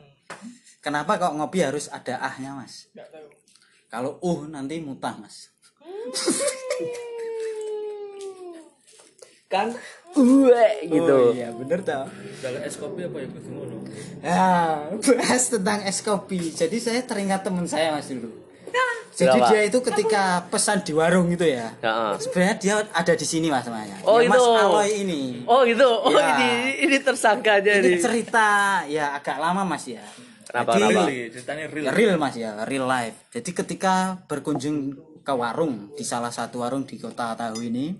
[0.82, 2.90] Kenapa kok ngopi harus ada ahnya mas?
[3.86, 5.54] Kalau uh nanti mutah mas.
[9.46, 9.70] Kan
[10.14, 11.14] uwe gitu.
[11.14, 12.04] oh, iya bener tau
[12.38, 13.76] kalau es kopi apa ya kudu ngono
[14.22, 14.86] Ya,
[15.18, 16.54] bahas tentang es kopi.
[16.54, 18.30] Jadi saya teringat teman saya mas dulu.
[19.12, 19.50] Jadi Berapa?
[19.50, 21.74] dia itu ketika pesan di warung itu ya.
[21.76, 22.14] Ya, ah.
[22.16, 23.98] Sebenarnya dia ada di sini mas namanya.
[24.06, 24.52] Oh, Ya, Mas itu.
[24.54, 25.22] Aloy ini.
[25.44, 25.84] Oh gitu.
[25.84, 26.32] Oh Ya.
[26.32, 28.00] ini ini tersangkanya Ini nih.
[28.00, 28.48] cerita
[28.86, 30.00] ya agak lama mas ya.
[30.46, 31.02] Kenapa, Jadi, kenapa?
[31.04, 33.16] Real, ceritanya real ya, real mas ya, real life.
[33.28, 33.94] Jadi ketika
[34.24, 34.76] berkunjung
[35.20, 37.92] ke warung di salah satu warung di kota Tahu ini,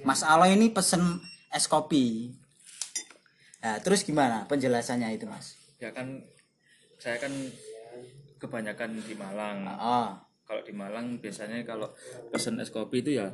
[0.00, 1.18] Mas Aloy ini pesen
[1.54, 2.34] es kopi.
[3.60, 5.56] Nah, terus gimana penjelasannya itu mas?
[5.74, 6.06] ya kan
[6.96, 7.28] saya kan
[8.38, 11.88] kebanyakan di Malang Oh, kalau di Malang biasanya kalau
[12.30, 13.28] pesen es kopi itu ya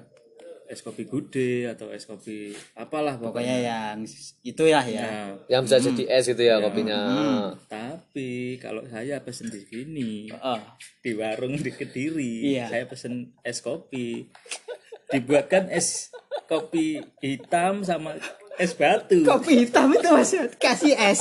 [0.66, 3.98] es kopi gude atau es kopi apalah pokoknya pokoknya yang
[4.40, 5.02] itu ya ya.
[5.02, 7.00] Nah, Yang bisa jadi es gitu ya kopinya.
[7.66, 10.59] tapi kalau saya pesen di sini Oh.
[11.00, 12.66] di warung di Kediri Iya.
[12.66, 14.30] saya pesen es kopi
[15.11, 16.11] dibuatkan es
[16.46, 18.14] kopi hitam sama
[18.59, 19.25] es batu.
[19.25, 21.20] Kopi hitam itu mas ya kasih es.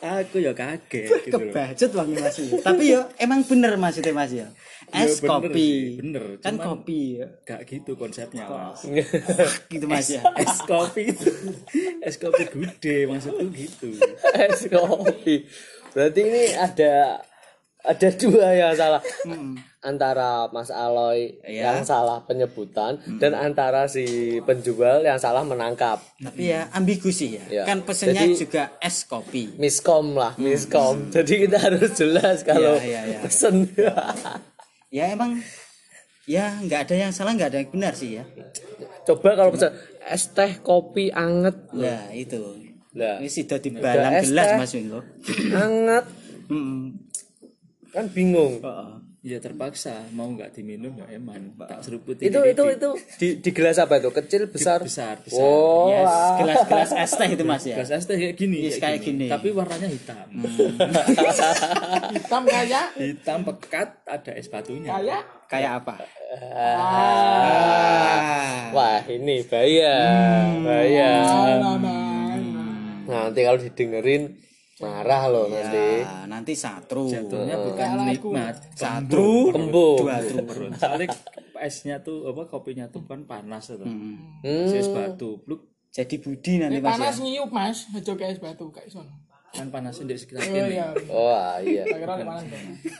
[0.00, 2.46] Aku ya kaget gitu kebacut wangi mas ya.
[2.62, 4.46] tapi yo emang bener mas itu mas ya?
[4.94, 5.66] Es bener kopi.
[5.66, 6.24] sih, bener.
[6.38, 7.26] kan Cuman- kopi ya.
[7.42, 8.86] gak gitu konsepnya mas.
[9.72, 10.22] gitu mas ya?
[10.38, 11.26] Es kopi itu.
[12.00, 13.88] Es kopi gede maksudku gitu.
[14.30, 15.42] Es kopi.
[15.90, 17.18] Berarti ini ada
[17.82, 19.02] ada dua yang salah
[19.86, 21.70] antara Mas Aloy Iya.
[21.70, 24.02] yang salah penyebutan dan antara si
[24.42, 26.02] penjual yang salah menangkap.
[26.18, 27.64] tapi ya ambigu sih ya Ya.
[27.64, 31.08] kan pesennya Jadi- juga es kopi Miskom lah, miskom.
[31.08, 33.18] Jadi kita harus jelas kalau Iya, iya, iya.
[33.22, 33.70] pesen.
[34.88, 35.38] ya emang
[36.26, 38.24] ya nggak ada yang salah nggak ada yang benar sih ya
[39.02, 39.70] Coba kalau pesen
[40.02, 41.54] es teh kopi anget.
[41.70, 42.58] Nah itu.
[42.92, 44.56] Lah, Ini sudah di balang es gelas.
[44.56, 44.98] Mas Wingko.
[45.52, 46.04] anget
[46.46, 46.96] Hmm.
[47.88, 48.58] kan bingung.
[49.26, 53.74] Ya terpaksa mau nggak diminum ya eman tak seruput Itu itu itu di, di gelas
[53.76, 54.14] apa itu?
[54.14, 54.78] Kecil, besar?
[54.86, 56.38] besar besar Oh, Yes, ah.
[56.38, 57.74] gelas-gelas es teh itu Mas ya.
[57.74, 59.26] Gelas es teh kayak gini, Yes, kayak gini.
[59.26, 60.30] tapi warnanya hitam.
[62.14, 64.94] hitam kayak hitam pekat, ada es batunya.
[64.94, 65.94] kayak Kayak apa?
[67.06, 68.70] Ah.
[68.70, 69.94] Wah, ini bahaya.
[70.58, 71.12] Bahaya.
[71.62, 71.78] nah,
[73.06, 74.38] nah, Nanti kalau didengerin
[74.76, 76.04] marah loh nanti.
[76.04, 77.08] Ya, nanti satru.
[77.08, 79.48] Jatuhnya bukan nikmat, Satru.
[79.50, 80.04] Kembung.
[80.04, 80.68] Dua tru.
[80.70, 81.08] Soalnya
[81.58, 83.80] esnya tuh apa kopinya tuh kan panas tuh.
[83.80, 84.44] Hmm.
[84.44, 87.00] Es batu, pluk Jadi budi nanti Ini Mas ya.
[87.00, 89.08] panas nyiup mas, aja kayak es batu kayak son.
[89.48, 90.68] kan panasnya di sekitar Oh sini.
[90.70, 91.82] iya, Oh ah, iya.
[91.96, 92.44] panas.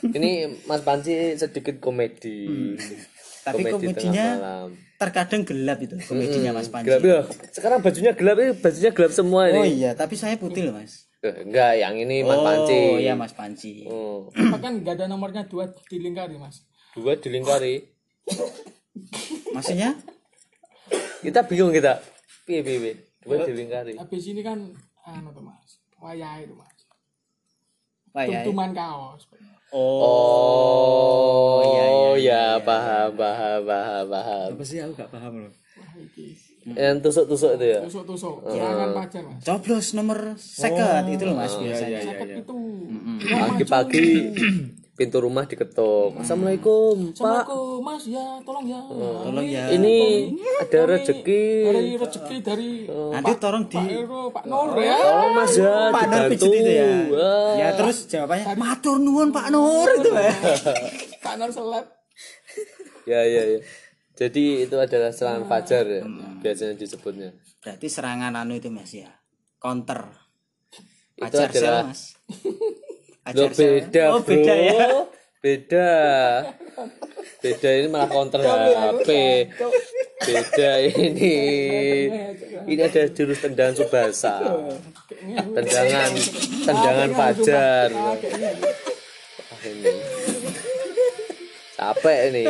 [0.01, 0.31] Ini
[0.65, 2.73] Mas Panci sedikit komedi.
[3.39, 4.25] Tapi Komedi komedinya
[4.97, 6.89] terkadang gelap itu komedinya Mas Panji.
[6.89, 7.19] Gelap ya.
[7.47, 9.77] Sekarang bajunya gelap ini bajunya gelap semua Oh ini.
[9.77, 11.06] iya, tapi saya putih loh Mas.
[11.43, 12.79] Enggak, yang ini Mas Oh Panci.
[13.01, 13.73] iya Mas Panji.
[13.85, 16.63] Oh, Bahkan nggak ada nomornya dua di lingkari mas.
[16.97, 17.83] dua dilingkari.
[19.53, 19.93] Maksudnya?
[21.21, 22.01] Kita bingung kita.
[22.45, 22.93] Piye piye piye.
[23.21, 23.93] Dua dilingkari.
[23.97, 24.71] Habis ini kan
[25.05, 26.73] anu tuh mas, wayah itu mas.
[28.17, 28.41] Ya?
[28.41, 29.29] Tumtuman kaos.
[29.69, 30.01] Oh.
[30.01, 34.49] Oh, iya, iya, ya, paham, paham, paham, paham.
[34.55, 35.53] Apa sih aku gak paham loh.
[35.77, 35.91] Wah
[36.75, 37.79] Yang tusuk-tusuk itu ya.
[37.87, 39.39] tusuk-tusuk, serangan pacar mas.
[39.39, 41.99] Coblos nomor seket itu loh Mas biasanya.
[42.03, 42.57] Sakit itu.
[43.23, 44.07] Pagi-pagi
[44.97, 46.17] pintu rumah diketuk.
[46.19, 47.21] Assalamualaikum, Pak.
[47.21, 48.81] Assalamualaikum mas ya tolong ya.
[49.23, 49.63] Tolong ya.
[49.71, 49.97] Ini
[50.59, 51.43] ada rezeki.
[51.69, 54.97] Dari rezeki dari Nanti tolong di Pak Ero, Pak Nur ya.
[54.97, 56.91] Tolong Mas ya, Pak Nur pijit itu ya.
[57.13, 57.53] Wah.
[57.55, 60.33] Ya terus jawabannya matur nuwun Pak Nur itu ya.
[61.23, 61.85] Pak Nur seleb.
[63.07, 63.59] Ya, ya, ya.
[64.17, 66.01] Jadi itu adalah serangan fajar ya,
[66.41, 67.37] biasanya disebutnya.
[67.61, 69.13] Berarti serangan anu itu Mas ya.
[69.61, 70.09] Counter.
[71.13, 72.01] Itu Ajar sel adalah Mas.
[73.29, 73.53] Sel.
[73.53, 74.29] beda, Oh bro.
[74.33, 74.87] beda ya.
[75.37, 75.89] Beda.
[77.37, 79.09] Beda ini malah counter HP.
[80.25, 81.37] Beda ini.
[82.65, 84.41] Ini ada jurus tendangan subasa.
[85.53, 86.11] Tendangan
[86.65, 87.87] tendangan fajar.
[87.93, 88.17] Wah,
[89.61, 89.93] ini.
[91.77, 92.43] Capek ini.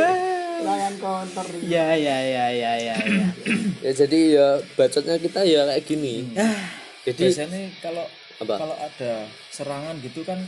[1.64, 2.96] Ya ya ya ya ya.
[2.96, 2.96] ya.
[3.80, 6.16] Ya jadi ya bacotnya kita ya kayak gini.
[7.04, 8.06] Jadi Biasanya kalau
[8.38, 8.56] Apa?
[8.58, 9.14] kalau ada
[9.50, 10.40] serangan gitu kan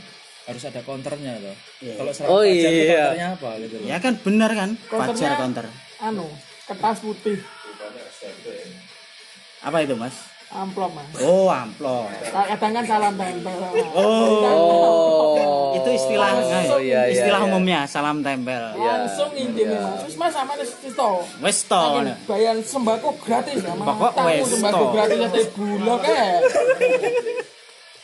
[0.44, 1.56] harus ada counternya loh.
[1.78, 1.94] Iya.
[1.96, 2.96] Kalau serangan Oh, fajar itu iya.
[3.00, 3.86] counternya apa gitu loh.
[3.86, 4.70] Ya kan benar kan?
[4.86, 5.66] Counternya- Fajar counter.
[6.00, 6.26] Anu,
[6.64, 7.38] kertas putih,
[9.60, 10.16] Apa itu Mas?
[10.50, 11.06] Amplop mas.
[11.22, 12.10] Oh amplop.
[12.26, 13.54] Kadang kan salam tempel.
[13.94, 15.70] oh.
[15.70, 16.30] Itu istilah
[16.70, 17.46] Oh, iya, iya, istilah iya.
[17.46, 18.74] umumnya salam tempel.
[18.74, 20.02] Langsung intinya mas.
[20.02, 21.10] Terus mas sama nih Sisto.
[21.38, 21.78] Wes to.
[21.78, 23.86] Saking Bayar sembako gratis ya mas.
[24.44, 26.26] Sembako gratis ada bulog ya.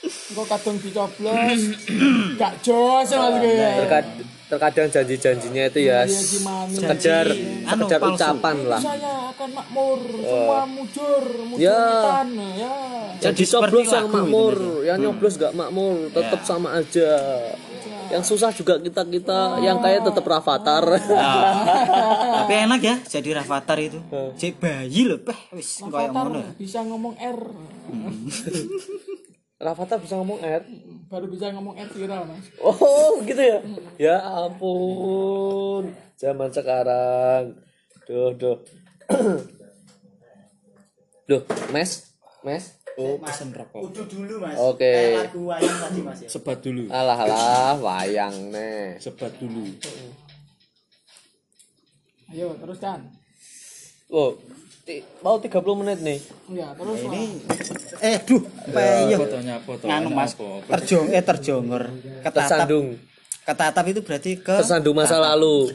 [0.06, 1.61] Kok kadang dicoblos,
[2.40, 3.42] gak jos ya mas.
[3.42, 6.70] Terkad- terkadang janji-janjinya itu ya Iya, gimana?
[6.70, 7.26] sekedar
[7.66, 8.78] Anu, sekedar ucapan lah.
[8.78, 11.82] Saya akan makmur, semua mujur, mujur Ya.
[12.22, 12.74] ya.
[13.18, 16.46] Yang Jadi seperti yang makmur, yang nyoblos gak makmur, tetap Ya.
[16.46, 17.11] sama aja.
[18.06, 20.78] Yang susah juga kita kita, yang kaya tetap rafatar.
[22.38, 23.98] Tapi enak ya jadi rafatar itu.
[24.38, 26.54] Cek bayi loh, peh wis koyo Avatar ngono.
[26.54, 27.40] bisa ngomong R,
[29.59, 30.62] rafatar bisa ngomong R.
[31.06, 32.46] baru bisa ngomong R viral mas.
[32.58, 33.58] Oh, gitu ya.
[33.98, 35.94] Ya ampun.
[36.18, 37.58] Zaman sekarang.
[38.06, 38.58] Duh, duh.
[41.26, 41.42] Duh,
[41.74, 41.90] mes,
[42.46, 42.64] mes.
[42.96, 43.92] Oh, pesen rokok.
[43.92, 44.56] Udah dulu Mas.
[44.56, 44.88] Oke.
[44.88, 46.28] Kayak lagu wayang tadi Mas ya.
[46.32, 46.82] Sebat dulu.
[46.88, 48.96] Alah alah, wayang nih.
[48.96, 49.68] Sebat dulu.
[52.32, 53.04] Ayo teruskan.
[54.08, 54.38] Oh,
[55.18, 55.51] mau 30
[55.83, 56.18] menit nih.
[56.55, 57.22] Ya terus Ini
[57.99, 59.18] eh duh, peyeh.
[59.18, 59.85] Fotonya foto.
[59.90, 60.33] Nganu Mas,
[60.70, 61.90] terjong eh terjongor.
[62.22, 62.35] Ketatap.
[62.66, 62.87] Tersandung,
[63.42, 65.75] Ketatap itu berarti ke tersandung masa lalu.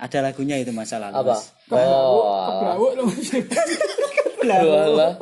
[0.00, 1.14] ada lagunya itu masa lalu.
[1.14, 1.36] Apa?
[1.36, 1.42] Mas.
[1.70, 3.28] Oh, Kebrau lu mas.
[4.40, 5.12] alah.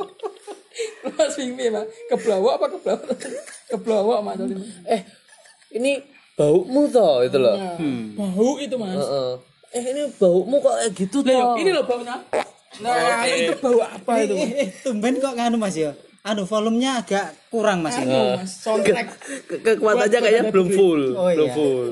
[1.05, 1.85] Mas Mimi Mas.
[2.07, 3.17] Keblawak apa keblawak?
[3.67, 4.39] keblawak Mas.
[4.87, 5.01] eh
[5.69, 6.01] ini
[6.33, 7.75] baumu toh itu loh Nah,
[8.15, 8.95] Bau itu Mas.
[8.97, 9.31] Heeh.
[9.69, 12.17] Eh ini baumu kok kayak gitu toh ini loh baunya.
[12.79, 14.33] Nah, itu bau apa itu?
[14.33, 15.93] Eh, eh, tumben kok nganu Mas ya.
[16.19, 18.11] Anu volumenya agak kurang Mas ini.
[18.11, 19.07] Anu, soundtrack.
[19.47, 21.55] Ke- kekuatannya kayaknya belum full Oh, belum iya.
[21.55, 21.85] full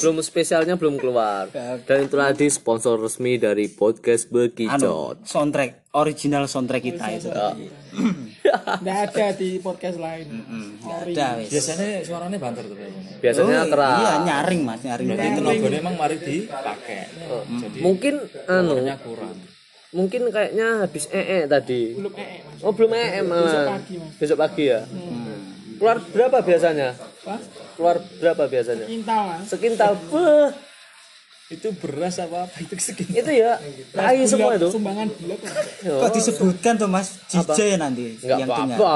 [0.00, 1.52] belum spesialnya belum keluar
[1.84, 7.28] dan itu tadi sponsor resmi dari podcast Anu Bekicot soundtrack original soundtrack kita itu.
[8.44, 10.26] Nggak ada di podcast lain.
[10.78, 11.12] Ori.
[11.12, 11.48] Ada wis.
[11.48, 12.76] biasanya suaranya banter tuh
[13.18, 15.06] biasanya Oh, keras Iya, nyaring Mas, nyaring.
[15.08, 17.00] berarti itu logonya emang mari dipakai
[17.56, 19.36] jadi mungkin anu kurang
[19.90, 22.60] mungkin kayaknya habis ee tadi Belum ee Mas.
[22.60, 24.12] oh belum ee malah pagi, Mas.
[24.18, 24.80] besok pagi ya
[25.74, 26.88] keluar berapa biasanya
[27.24, 27.36] Apa?
[27.74, 29.44] keluar berapa biasanya Kintal Mas.
[29.46, 30.50] sekintal Beuh,
[31.52, 33.60] itu beras apa apa itu segini itu ya
[33.92, 35.36] tai semua itu Sumbangan bulog.
[35.84, 38.74] Kok disebutkan tuh Mas DJ nanti nggak yang punya.
[38.80, 38.92] apa-apa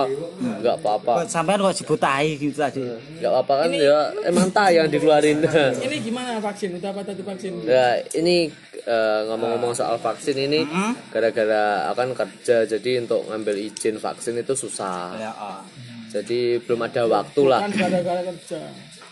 [0.65, 2.81] nggak apa-apa sampean kok sebut tai gitu tadi.
[3.21, 5.45] nggak apa-apa kan ya emang tai yang dikeluarin
[5.85, 6.73] Ini gimana vaksin?
[6.81, 7.53] Udah apa tadi vaksin?
[7.69, 8.49] Ya ini
[8.81, 10.65] eh, ngomong-ngomong soal vaksin ini
[11.13, 15.13] gara-gara akan kerja jadi untuk ngambil izin vaksin itu susah.
[15.21, 15.61] Ya, oh.
[16.09, 17.61] Jadi belum ada waktu lah.
[17.69, 18.61] Kan gara-gara kerja.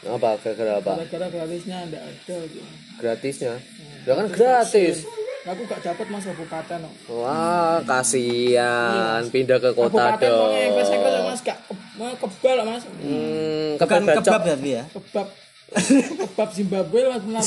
[0.08, 0.92] Apa gara-gara apa?
[1.04, 2.36] Gara-gara gratisnya enggak ada.
[2.48, 2.85] gitu.
[2.96, 3.54] Gratisnya.
[4.02, 5.04] Ya kan gratis.
[5.46, 6.94] Aku gak dapat Mas kabupaten kok.
[7.08, 10.50] Wah, kasihan pindah ke kota Kabupaten dong.
[10.50, 12.82] ngepes-ngepes Mas gak ke- mau kebal Mas.
[12.98, 14.82] Hmm, kebab kebab tapi ya.
[14.90, 15.26] Kebab
[16.18, 17.46] kebab Zimbabwe Mas enggak?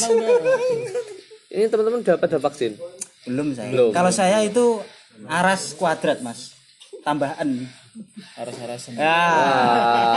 [1.50, 2.80] Ini teman-teman dapat ada vaksin.
[3.28, 3.68] Belum saya.
[3.68, 3.92] Belum.
[3.92, 4.80] Kalau saya itu
[5.28, 6.56] aras kuadrat, Mas.
[7.02, 7.68] Tambahan.
[8.38, 9.20] aras-arasan Ya.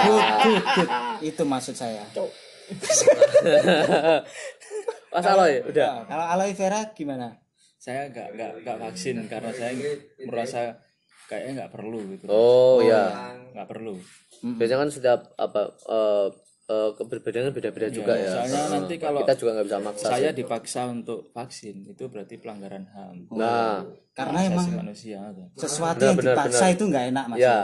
[0.04, 0.88] Good, good, good.
[1.24, 2.06] Itu maksud saya.
[5.12, 5.86] Mas Aloy, udah.
[5.92, 7.28] Nah, Kalau aloe vera gimana?
[7.76, 9.74] saya nggak nggak nggak vaksin karena saya
[10.22, 10.78] merasa
[11.26, 13.10] kayaknya nggak perlu gitu Oh ya.
[13.50, 13.98] nggak perlu
[14.38, 16.28] Biasanya kan setiap apa eh
[16.64, 18.38] eh, keberbedaan beda-beda juga ya.
[18.38, 20.06] soalnya nanti kalau Kita juga nggak bisa maksa.
[20.08, 20.38] saya sih.
[20.38, 23.82] dipaksa untuk vaksin itu berarti pelanggaran ham Nah,
[24.14, 25.18] Karena emang manusia
[25.52, 26.74] sesuatu Benar, yang benar, dipaksa benar.
[26.78, 27.38] itu nggak enak, Mas.
[27.40, 27.58] ya.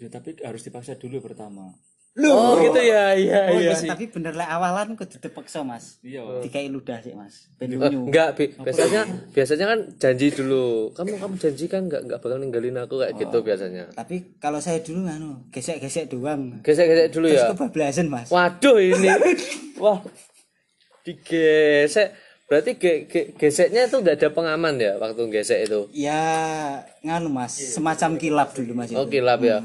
[0.00, 1.76] Ya, tapi harus dipaksa dulu pertama
[2.12, 3.72] Oh, gitu ya, iya, Oh, iya.
[3.72, 5.96] iya, tapi bener lah awalan kudu dipaksa, Mas.
[6.04, 7.48] iya Dikai ludah sih, Mas.
[7.56, 8.04] Ben unyu.
[8.04, 8.52] Enggak, Bi.
[8.52, 9.00] biasanya
[9.32, 10.92] biasanya kan janji dulu.
[10.92, 13.88] Kamu kamu janji kan enggak enggak bakal ninggalin aku kayak gitu biasanya.
[13.90, 16.60] Tapi kalau saya dulu nganu, gesek-gesek doang.
[16.60, 17.50] Gesek-gesek dulu Terus ya.
[17.56, 18.28] kebablasan, Mas.
[18.28, 19.08] Waduh ini.
[19.80, 20.04] Wah.
[21.02, 22.08] Digesek.
[22.44, 25.88] Berarti ge, ge- geseknya itu enggak ada pengaman ya waktu gesek itu.
[25.96, 26.20] Ya
[27.00, 28.92] nganu, Mas, semacam kilap dulu, Mas.
[28.92, 29.00] itu.
[29.00, 29.64] Oke lah ya.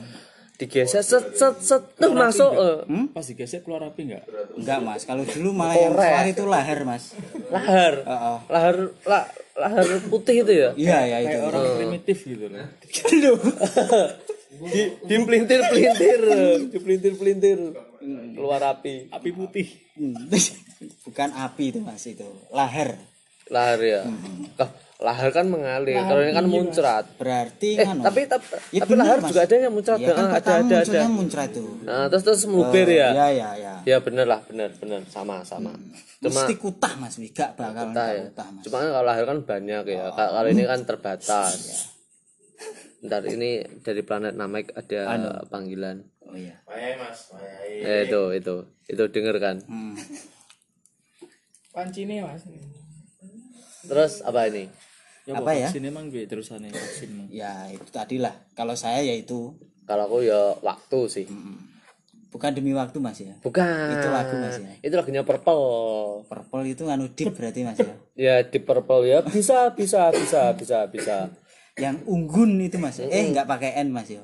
[0.57, 2.49] Digesek set set set tuh masuk.
[2.51, 2.81] eh.
[3.07, 4.23] pas digesek keluar api nggak
[4.57, 5.05] Enggak, Mas.
[5.05, 7.13] Kalau dulu malah yang keluar itu lahar, Mas.
[7.47, 7.93] Lahar.
[8.01, 8.37] Heeh.
[8.47, 9.19] Lahar la,
[9.53, 10.69] lahar putih itu ya.
[10.73, 11.27] Iya, ya itu.
[11.29, 12.65] kayak orang primitif gitu loh
[14.47, 16.19] Di dipelintir pelintir,
[16.67, 17.59] dipelintir pelintir
[18.33, 19.09] keluar api.
[19.09, 20.13] api putih Hmm.
[21.05, 22.21] Bukan api itu, Mas, itu.
[22.49, 23.01] Lahar.
[23.47, 24.05] lahar ya
[24.53, 28.01] Lah, lahar kan mengalir kalau ini kan muncrat Berarti eh nganu.
[28.01, 29.29] tapi tapi, Ya tapi bener, lahar Mas.
[29.29, 31.69] juga ada yang muncrat Ya kan Ah, ada ada ada muncrat tuh.
[31.81, 33.73] nah terus terus meluber ya Ya, ya, ya.
[33.85, 35.69] ya bener lah bener bener sama sama
[36.17, 37.13] cuma Mesti kutah, Mas.
[37.29, 38.61] Gak bakal nggak ya kutah, Mas.
[38.65, 41.53] cuma kan kalau lahar kan banyak ya Ka- kalau ini kan terbatas
[43.05, 45.01] ntar ini dari planet Namek ada
[45.45, 46.57] panggilan Oh iya.
[47.79, 48.55] eh, itu itu
[48.87, 49.93] itu denger kan Hmm.
[51.69, 52.41] Pancine Mas.
[53.85, 54.65] terus apa ini
[55.27, 55.67] ya Apa ya?
[55.67, 57.27] vaksin emang gue terusannya vaksin emang.
[57.27, 58.31] Ya, itu tadi lah.
[58.55, 59.51] Kalau saya ya itu
[59.83, 61.25] kalau aku ya waktu sih
[62.31, 63.35] bukan demi waktu, Mas ya.
[63.43, 64.71] bukan Itu lagu, Mas, ya?
[64.83, 65.63] itu lagunya purple
[66.27, 67.95] Purple itu nganu deep berarti, Mas ya.
[68.15, 71.15] ya di purple ya bisa bisa bisa bisa bisa
[71.77, 72.97] Yang unggun itu, Mas.
[72.97, 74.23] Eh, enggak pakai N, Mas ya.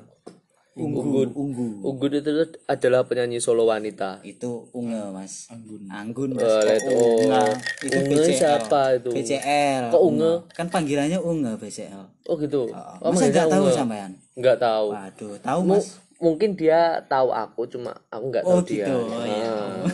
[0.74, 1.66] Unggun, unggu.
[1.84, 2.30] Unggun itu
[2.66, 5.46] adalah penyanyi solo wanita Itu unge, Mas.
[5.46, 5.86] Anggun.
[5.86, 6.30] Anggun.
[6.34, 6.82] Boleh Mas.
[6.82, 6.94] tuh.
[7.22, 7.44] Unge.
[7.80, 8.34] Itu Unge BCL.
[8.34, 9.10] siapa itu?
[9.12, 9.84] BCL.
[9.88, 10.32] Kok unge?
[10.50, 12.02] Kan panggilannya unge BCL.
[12.24, 14.10] oh gitu Oh, oh, masa enggak tahu sampean?
[14.34, 15.86] nggak tahu Waduh, tahu, Mas.
[16.16, 18.98] mungkin dia tahu aku cuma aku nggak tahu Oh, dia gitu.
[18.98, 19.46] Oh, iya.
[19.46, 19.84] Ah,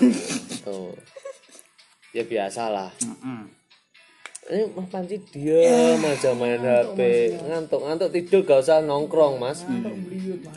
[0.63, 0.89] tuh
[2.11, 3.51] ya biasalah Mm-mm.
[4.51, 6.99] Ini Mas Panci diam aja main HP
[7.47, 9.63] ngantuk ngantuk tidur gak usah nongkrong mas.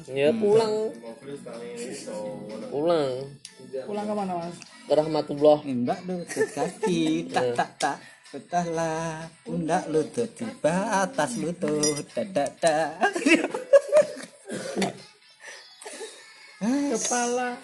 [0.09, 0.89] Ya pulang.
[2.73, 3.09] Pulang.
[3.85, 4.57] Pulang ke mana Mas?
[4.83, 5.57] ke rahmatullah.
[5.63, 7.97] Enggak lutut kaki, tak tak tak.
[8.33, 9.29] Betahlah.
[9.45, 12.01] Pundak lutut di atas lutut.
[12.17, 12.97] Dadak dak.
[16.63, 17.59] Kepala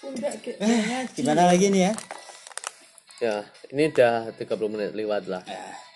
[0.00, 1.92] pundak kayaknya Gimana lagi nih ya?
[3.18, 3.42] Ya
[3.74, 5.42] ini udah 30 menit lewat lah.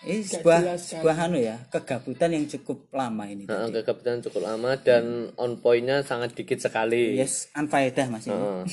[0.03, 5.31] Ini sebuah sebuah anu ya kegabutan yang cukup lama ini Nah, kegabutan cukup lama dan
[5.39, 7.14] on pointnya sangat dikit sekali.
[7.14, 8.64] Yes anfaedah mas ini Heeh.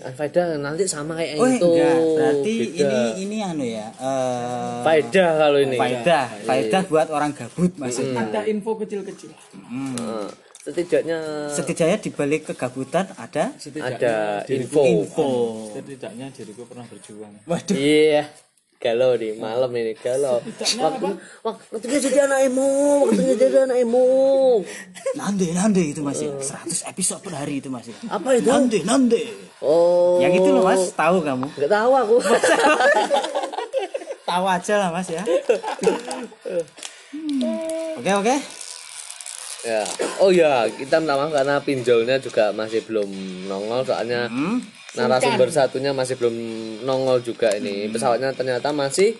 [0.00, 1.66] Ah, faedah nanti sama kayak yang oh itu.
[1.76, 1.96] enggak.
[2.16, 2.80] Berarti Beda.
[2.80, 5.76] ini ini anu ya eh faedah kalau ini.
[5.76, 9.28] faedah faedah buat orang gabut maksudnya ada info kecil-kecil.
[9.28, 10.49] Heeh.
[10.60, 14.84] Setidaknya setidaknya di balik kegabutan ada ada info.
[14.84, 15.28] info.
[15.72, 17.32] setidaknya diriku pernah berjuang.
[17.48, 17.76] Waduh.
[17.76, 18.28] Iya.
[18.80, 20.40] Galau nih malam ini galau.
[20.40, 21.08] Waktu
[21.44, 22.68] waktunya jadi anak emo
[23.04, 24.04] waktunya jadi anak emo
[25.20, 28.48] nande nande itu masih 100 episode per hari itu masih apa itu?
[28.48, 29.22] Nande nande.
[29.60, 30.16] Oh.
[30.20, 30.92] Yang itu loh mas.
[30.96, 31.46] Tahu kamu?
[31.56, 32.16] Nggak tahu aku.
[34.30, 35.24] Tahu aja lah mas ya.
[38.00, 38.59] Oke oke
[39.62, 39.82] ya.
[40.18, 43.10] Oh ya kita minta maaf karena pinjolnya juga masih belum
[43.46, 44.58] nongol soalnya Hmm.
[44.92, 46.34] narasumber satunya masih belum
[46.82, 47.86] nongol juga ini.
[47.86, 49.14] Pesawatnya ternyata masih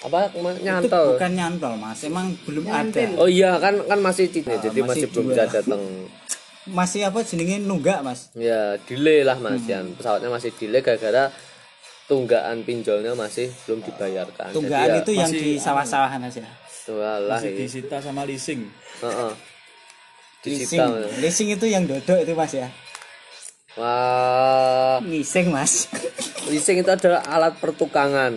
[0.00, 1.06] apa kema- itu nyantol.
[1.14, 2.00] bukan nyantol mas.
[2.02, 3.00] Emang belum ada.
[3.16, 5.80] Oh iya kan kan masih cini jadi Ah, masih masih belum bisa datang
[6.80, 7.60] masih apa jenenge?
[7.60, 8.32] Nunggak mas?
[8.32, 9.68] Ya delay lah mas Hmm.
[9.68, 9.86] Yan.
[9.92, 11.28] pesawatnya masih delay gara-gara
[12.06, 14.50] tunggaan pinjolnya masih belum dibayarkan.
[14.50, 16.42] Tunggaan jadi ya, itu yang di sawah-sawahan aja.
[16.88, 18.66] Walah, masih disita sama leasing.
[18.98, 19.30] Heeh.
[19.30, 19.49] leasing
[20.40, 20.88] disita
[21.20, 21.52] leasing.
[21.52, 22.68] itu yang dodok itu mas ya?
[23.76, 24.98] Wah.
[25.04, 25.86] Ngising mas.
[26.48, 28.34] Leasing itu adalah alat pertukangan.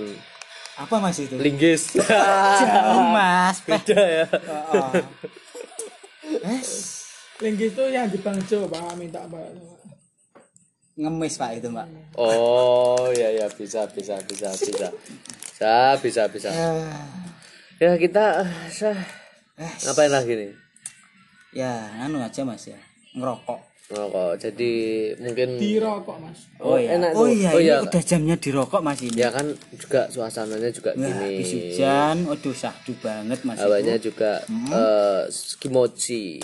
[0.77, 1.39] Apa mas itu?
[1.39, 1.95] Linggis.
[2.61, 3.63] Jauh mas.
[3.63, 4.25] Beda ya.
[4.27, 4.91] Oh.
[7.41, 8.93] Linggis itu yang di Bangjo pak.
[8.99, 9.47] Minta pak.
[10.93, 11.87] Ngemis pak itu mbak.
[12.19, 14.87] Oh ya ya bisa bisa bisa bisa.
[15.49, 16.49] Bisa bisa bisa.
[17.81, 18.99] Ya kita eh, sah.
[19.53, 20.62] ngapain lagi nih
[21.53, 22.77] ya anu aja mas ya.
[23.13, 23.61] Ngerokok.
[23.93, 24.31] Ngerokok.
[24.41, 24.71] Jadi
[25.21, 26.49] mungkin dirokok mas.
[26.57, 26.97] Oh, iya.
[26.97, 27.77] enak oh iya oh ini iya.
[27.85, 29.21] udah jamnya dirokok mas ini.
[29.21, 31.37] Ya kan juga suasananya juga Nah, gini.
[31.37, 34.09] habis hujan aduh syahdu banget mas hawanya itu.
[34.09, 35.21] juga eh,
[35.61, 36.41] kimochi.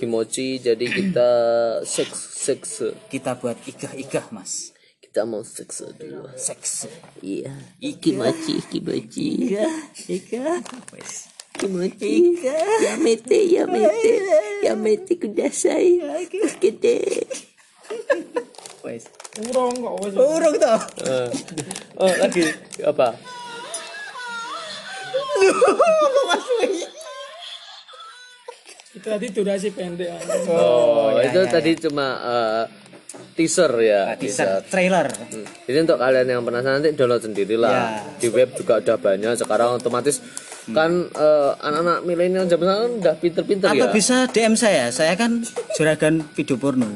[0.00, 1.30] Kimochi jadi kita
[1.94, 2.18] seks
[2.48, 2.70] seks
[3.12, 4.72] kita buat igah-igah mas.
[5.02, 6.24] Kita mau seks dulu.
[6.40, 6.88] Seks
[7.20, 7.52] iya.
[8.00, 9.52] Kimochi kimochi.
[10.08, 10.64] Igah.
[10.96, 12.38] Wes kimochi
[12.84, 14.12] yamete yamete.
[14.64, 16.00] Yamete kudasai.
[16.60, 16.98] Gede
[18.82, 19.06] wes
[19.38, 20.12] urung kok wes.
[20.18, 21.28] Urung toh Eh,
[22.02, 22.42] oh lagi
[22.82, 23.08] apa?
[28.92, 30.10] Itu tadi durasi pendek
[30.52, 32.64] oh, itu tadi cuma eh,
[33.32, 34.60] teaser ya teaser.
[34.68, 35.08] trailer.
[35.08, 35.46] Hmm.
[35.64, 37.72] Jadi untuk kalian yang penasaran nanti download sendirilah.
[37.72, 38.04] Ya.
[38.20, 39.32] Di web juga udah banyak.
[39.40, 40.20] Sekarang otomatis
[40.70, 43.94] kan eh, anak-anak milenial zaman sekarang udah pinter-pinter atau ya.
[43.94, 44.94] bisa DM saya.
[44.94, 45.42] Saya kan
[45.74, 46.86] juragan video porno.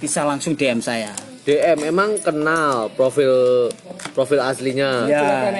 [0.00, 1.12] Bisa langsung DM saya.
[1.44, 3.68] DM emang kenal profil
[4.16, 5.04] profil aslinya.
[5.04, 5.52] ya.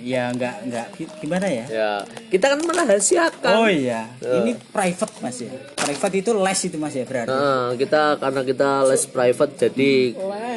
[0.00, 0.86] Ya nggak nggak
[1.20, 1.66] gimana ya?
[1.68, 1.90] Ya,
[2.32, 3.54] kita kan merahasiakan.
[3.60, 4.08] oh iya.
[4.24, 5.52] Ini private mas ya?
[5.76, 7.28] Private itu les itu mas ya berarti?
[7.28, 9.92] Nah, kita karena kita les private jadi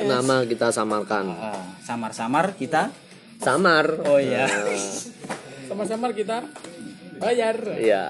[0.07, 1.27] nama kita samarkan.
[1.27, 2.87] Ah, samar-samar kita?
[3.43, 3.99] Samar.
[4.07, 4.47] oh iya
[5.69, 6.41] sama-sama kita
[7.21, 7.55] bayar.
[7.77, 8.03] Iya.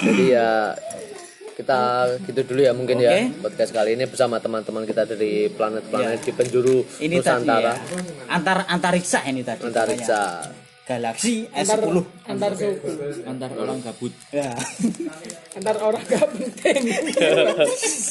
[0.00, 0.72] Jadi ya
[1.54, 6.32] kita gitu dulu ya mungkin ya podcast kali ini bersama teman-teman kita dari planet-planet di
[6.34, 7.72] penjuru ini tadi Nusantara.
[7.72, 7.74] ya.
[8.26, 9.62] Antar antariksa ini tadi.
[9.70, 10.22] Antariksa.
[10.84, 11.96] galaksi S10
[12.28, 12.88] antar suku.
[13.24, 14.12] Antar orang gabut.
[14.28, 14.52] Ya.
[15.56, 16.92] Antar orang penting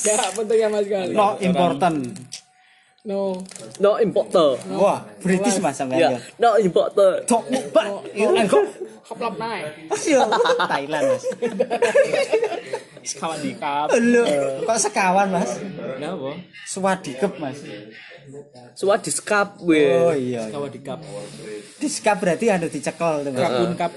[0.01, 2.01] gak penting sama sekali no important
[3.03, 3.43] no.
[3.79, 4.55] No importer.
[4.79, 7.23] wah British mas sampai Ya, no importer.
[7.27, 8.63] Tok mukbang itu engkau
[9.03, 10.19] haplap naik Ayo,
[10.63, 11.23] Thailand mas.
[13.09, 15.59] Sekawan dikap Loh, kok sekawan mas?
[15.59, 16.31] Kenapa?
[16.63, 17.59] Swadikep mas.
[18.79, 19.83] Swadiskap we.
[19.83, 21.03] oh iya kawa dikap
[21.83, 23.43] diskap berarti ada dicekel tuh mas.
[23.43, 23.91] Kabun kap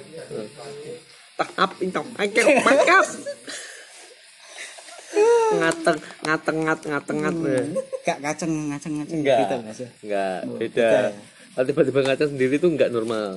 [1.37, 2.09] Takap intong.
[2.17, 3.05] Angker pakap.
[5.49, 7.35] Ngateng ngateng ngat ngateng ngat.
[7.37, 7.57] we.
[8.03, 9.39] gak kaceng ngaceng ngaceng Enggak.
[9.41, 10.87] gitu mas ya Enggak, beda.
[10.87, 11.03] ya?
[11.53, 13.31] Kalau tiba-tiba ngaceng sendiri tuh enggak normal.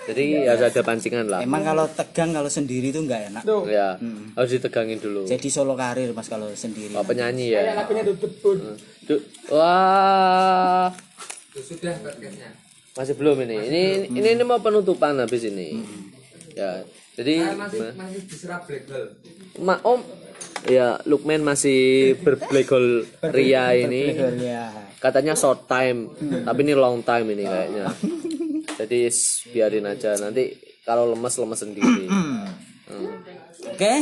[0.00, 1.40] Jadi harus ada pancingan lah.
[1.40, 3.94] emang kalau tegang kalau sendiri tuh nggak enak tuh Ya,
[4.34, 5.22] harus ditegangin dulu.
[5.24, 7.76] jadi solo karir mas kalau sendiri Oh, penyanyi ya.
[7.76, 8.58] lagunya tutup bun
[9.02, 10.90] Duh, wah.
[12.92, 13.56] Masih belum ini.
[13.60, 15.78] Ini ini, ini mau penutupan habis ini.
[16.52, 16.82] Ya.
[17.12, 17.42] Jadi
[17.92, 19.10] masih diserap black hole.
[19.58, 20.00] Ma Om
[20.68, 24.16] ya Lukman masih berblack hole Ria ini.
[24.40, 24.68] ya
[25.00, 26.12] Katanya short time,
[26.44, 27.86] tapi ini long time ini kayaknya.
[28.80, 29.08] Jadi
[29.52, 32.04] biarin aja nanti kalau lemes lemes sendiri.
[32.08, 32.44] Hmm.
[33.70, 33.94] oke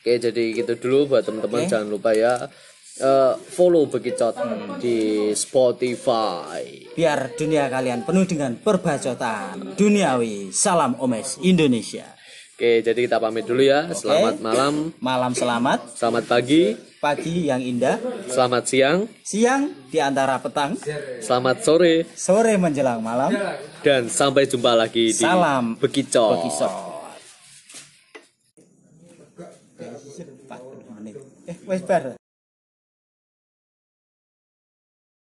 [0.00, 2.48] Oke, jadi gitu dulu buat teman-teman jangan lupa ya
[3.04, 4.32] eh, follow Bekicot
[4.80, 6.88] di Spotify.
[6.96, 10.56] Biar dunia kalian penuh dengan perbacotan duniawi.
[10.56, 12.19] Salam Omes Indonesia.
[12.60, 13.88] Oke, jadi kita pamit dulu ya.
[13.96, 17.96] Selamat malam, Malam selamat, selamat pagi, pagi yang indah,
[18.28, 20.76] selamat siang, siang di antara petang,
[21.24, 23.32] selamat sore, sore menjelang malam.
[23.80, 26.36] dan sampai jumpa lagi di Salam Bekicot.
[26.36, 26.72] Bekisot.
[31.48, 32.19] Eh, wes.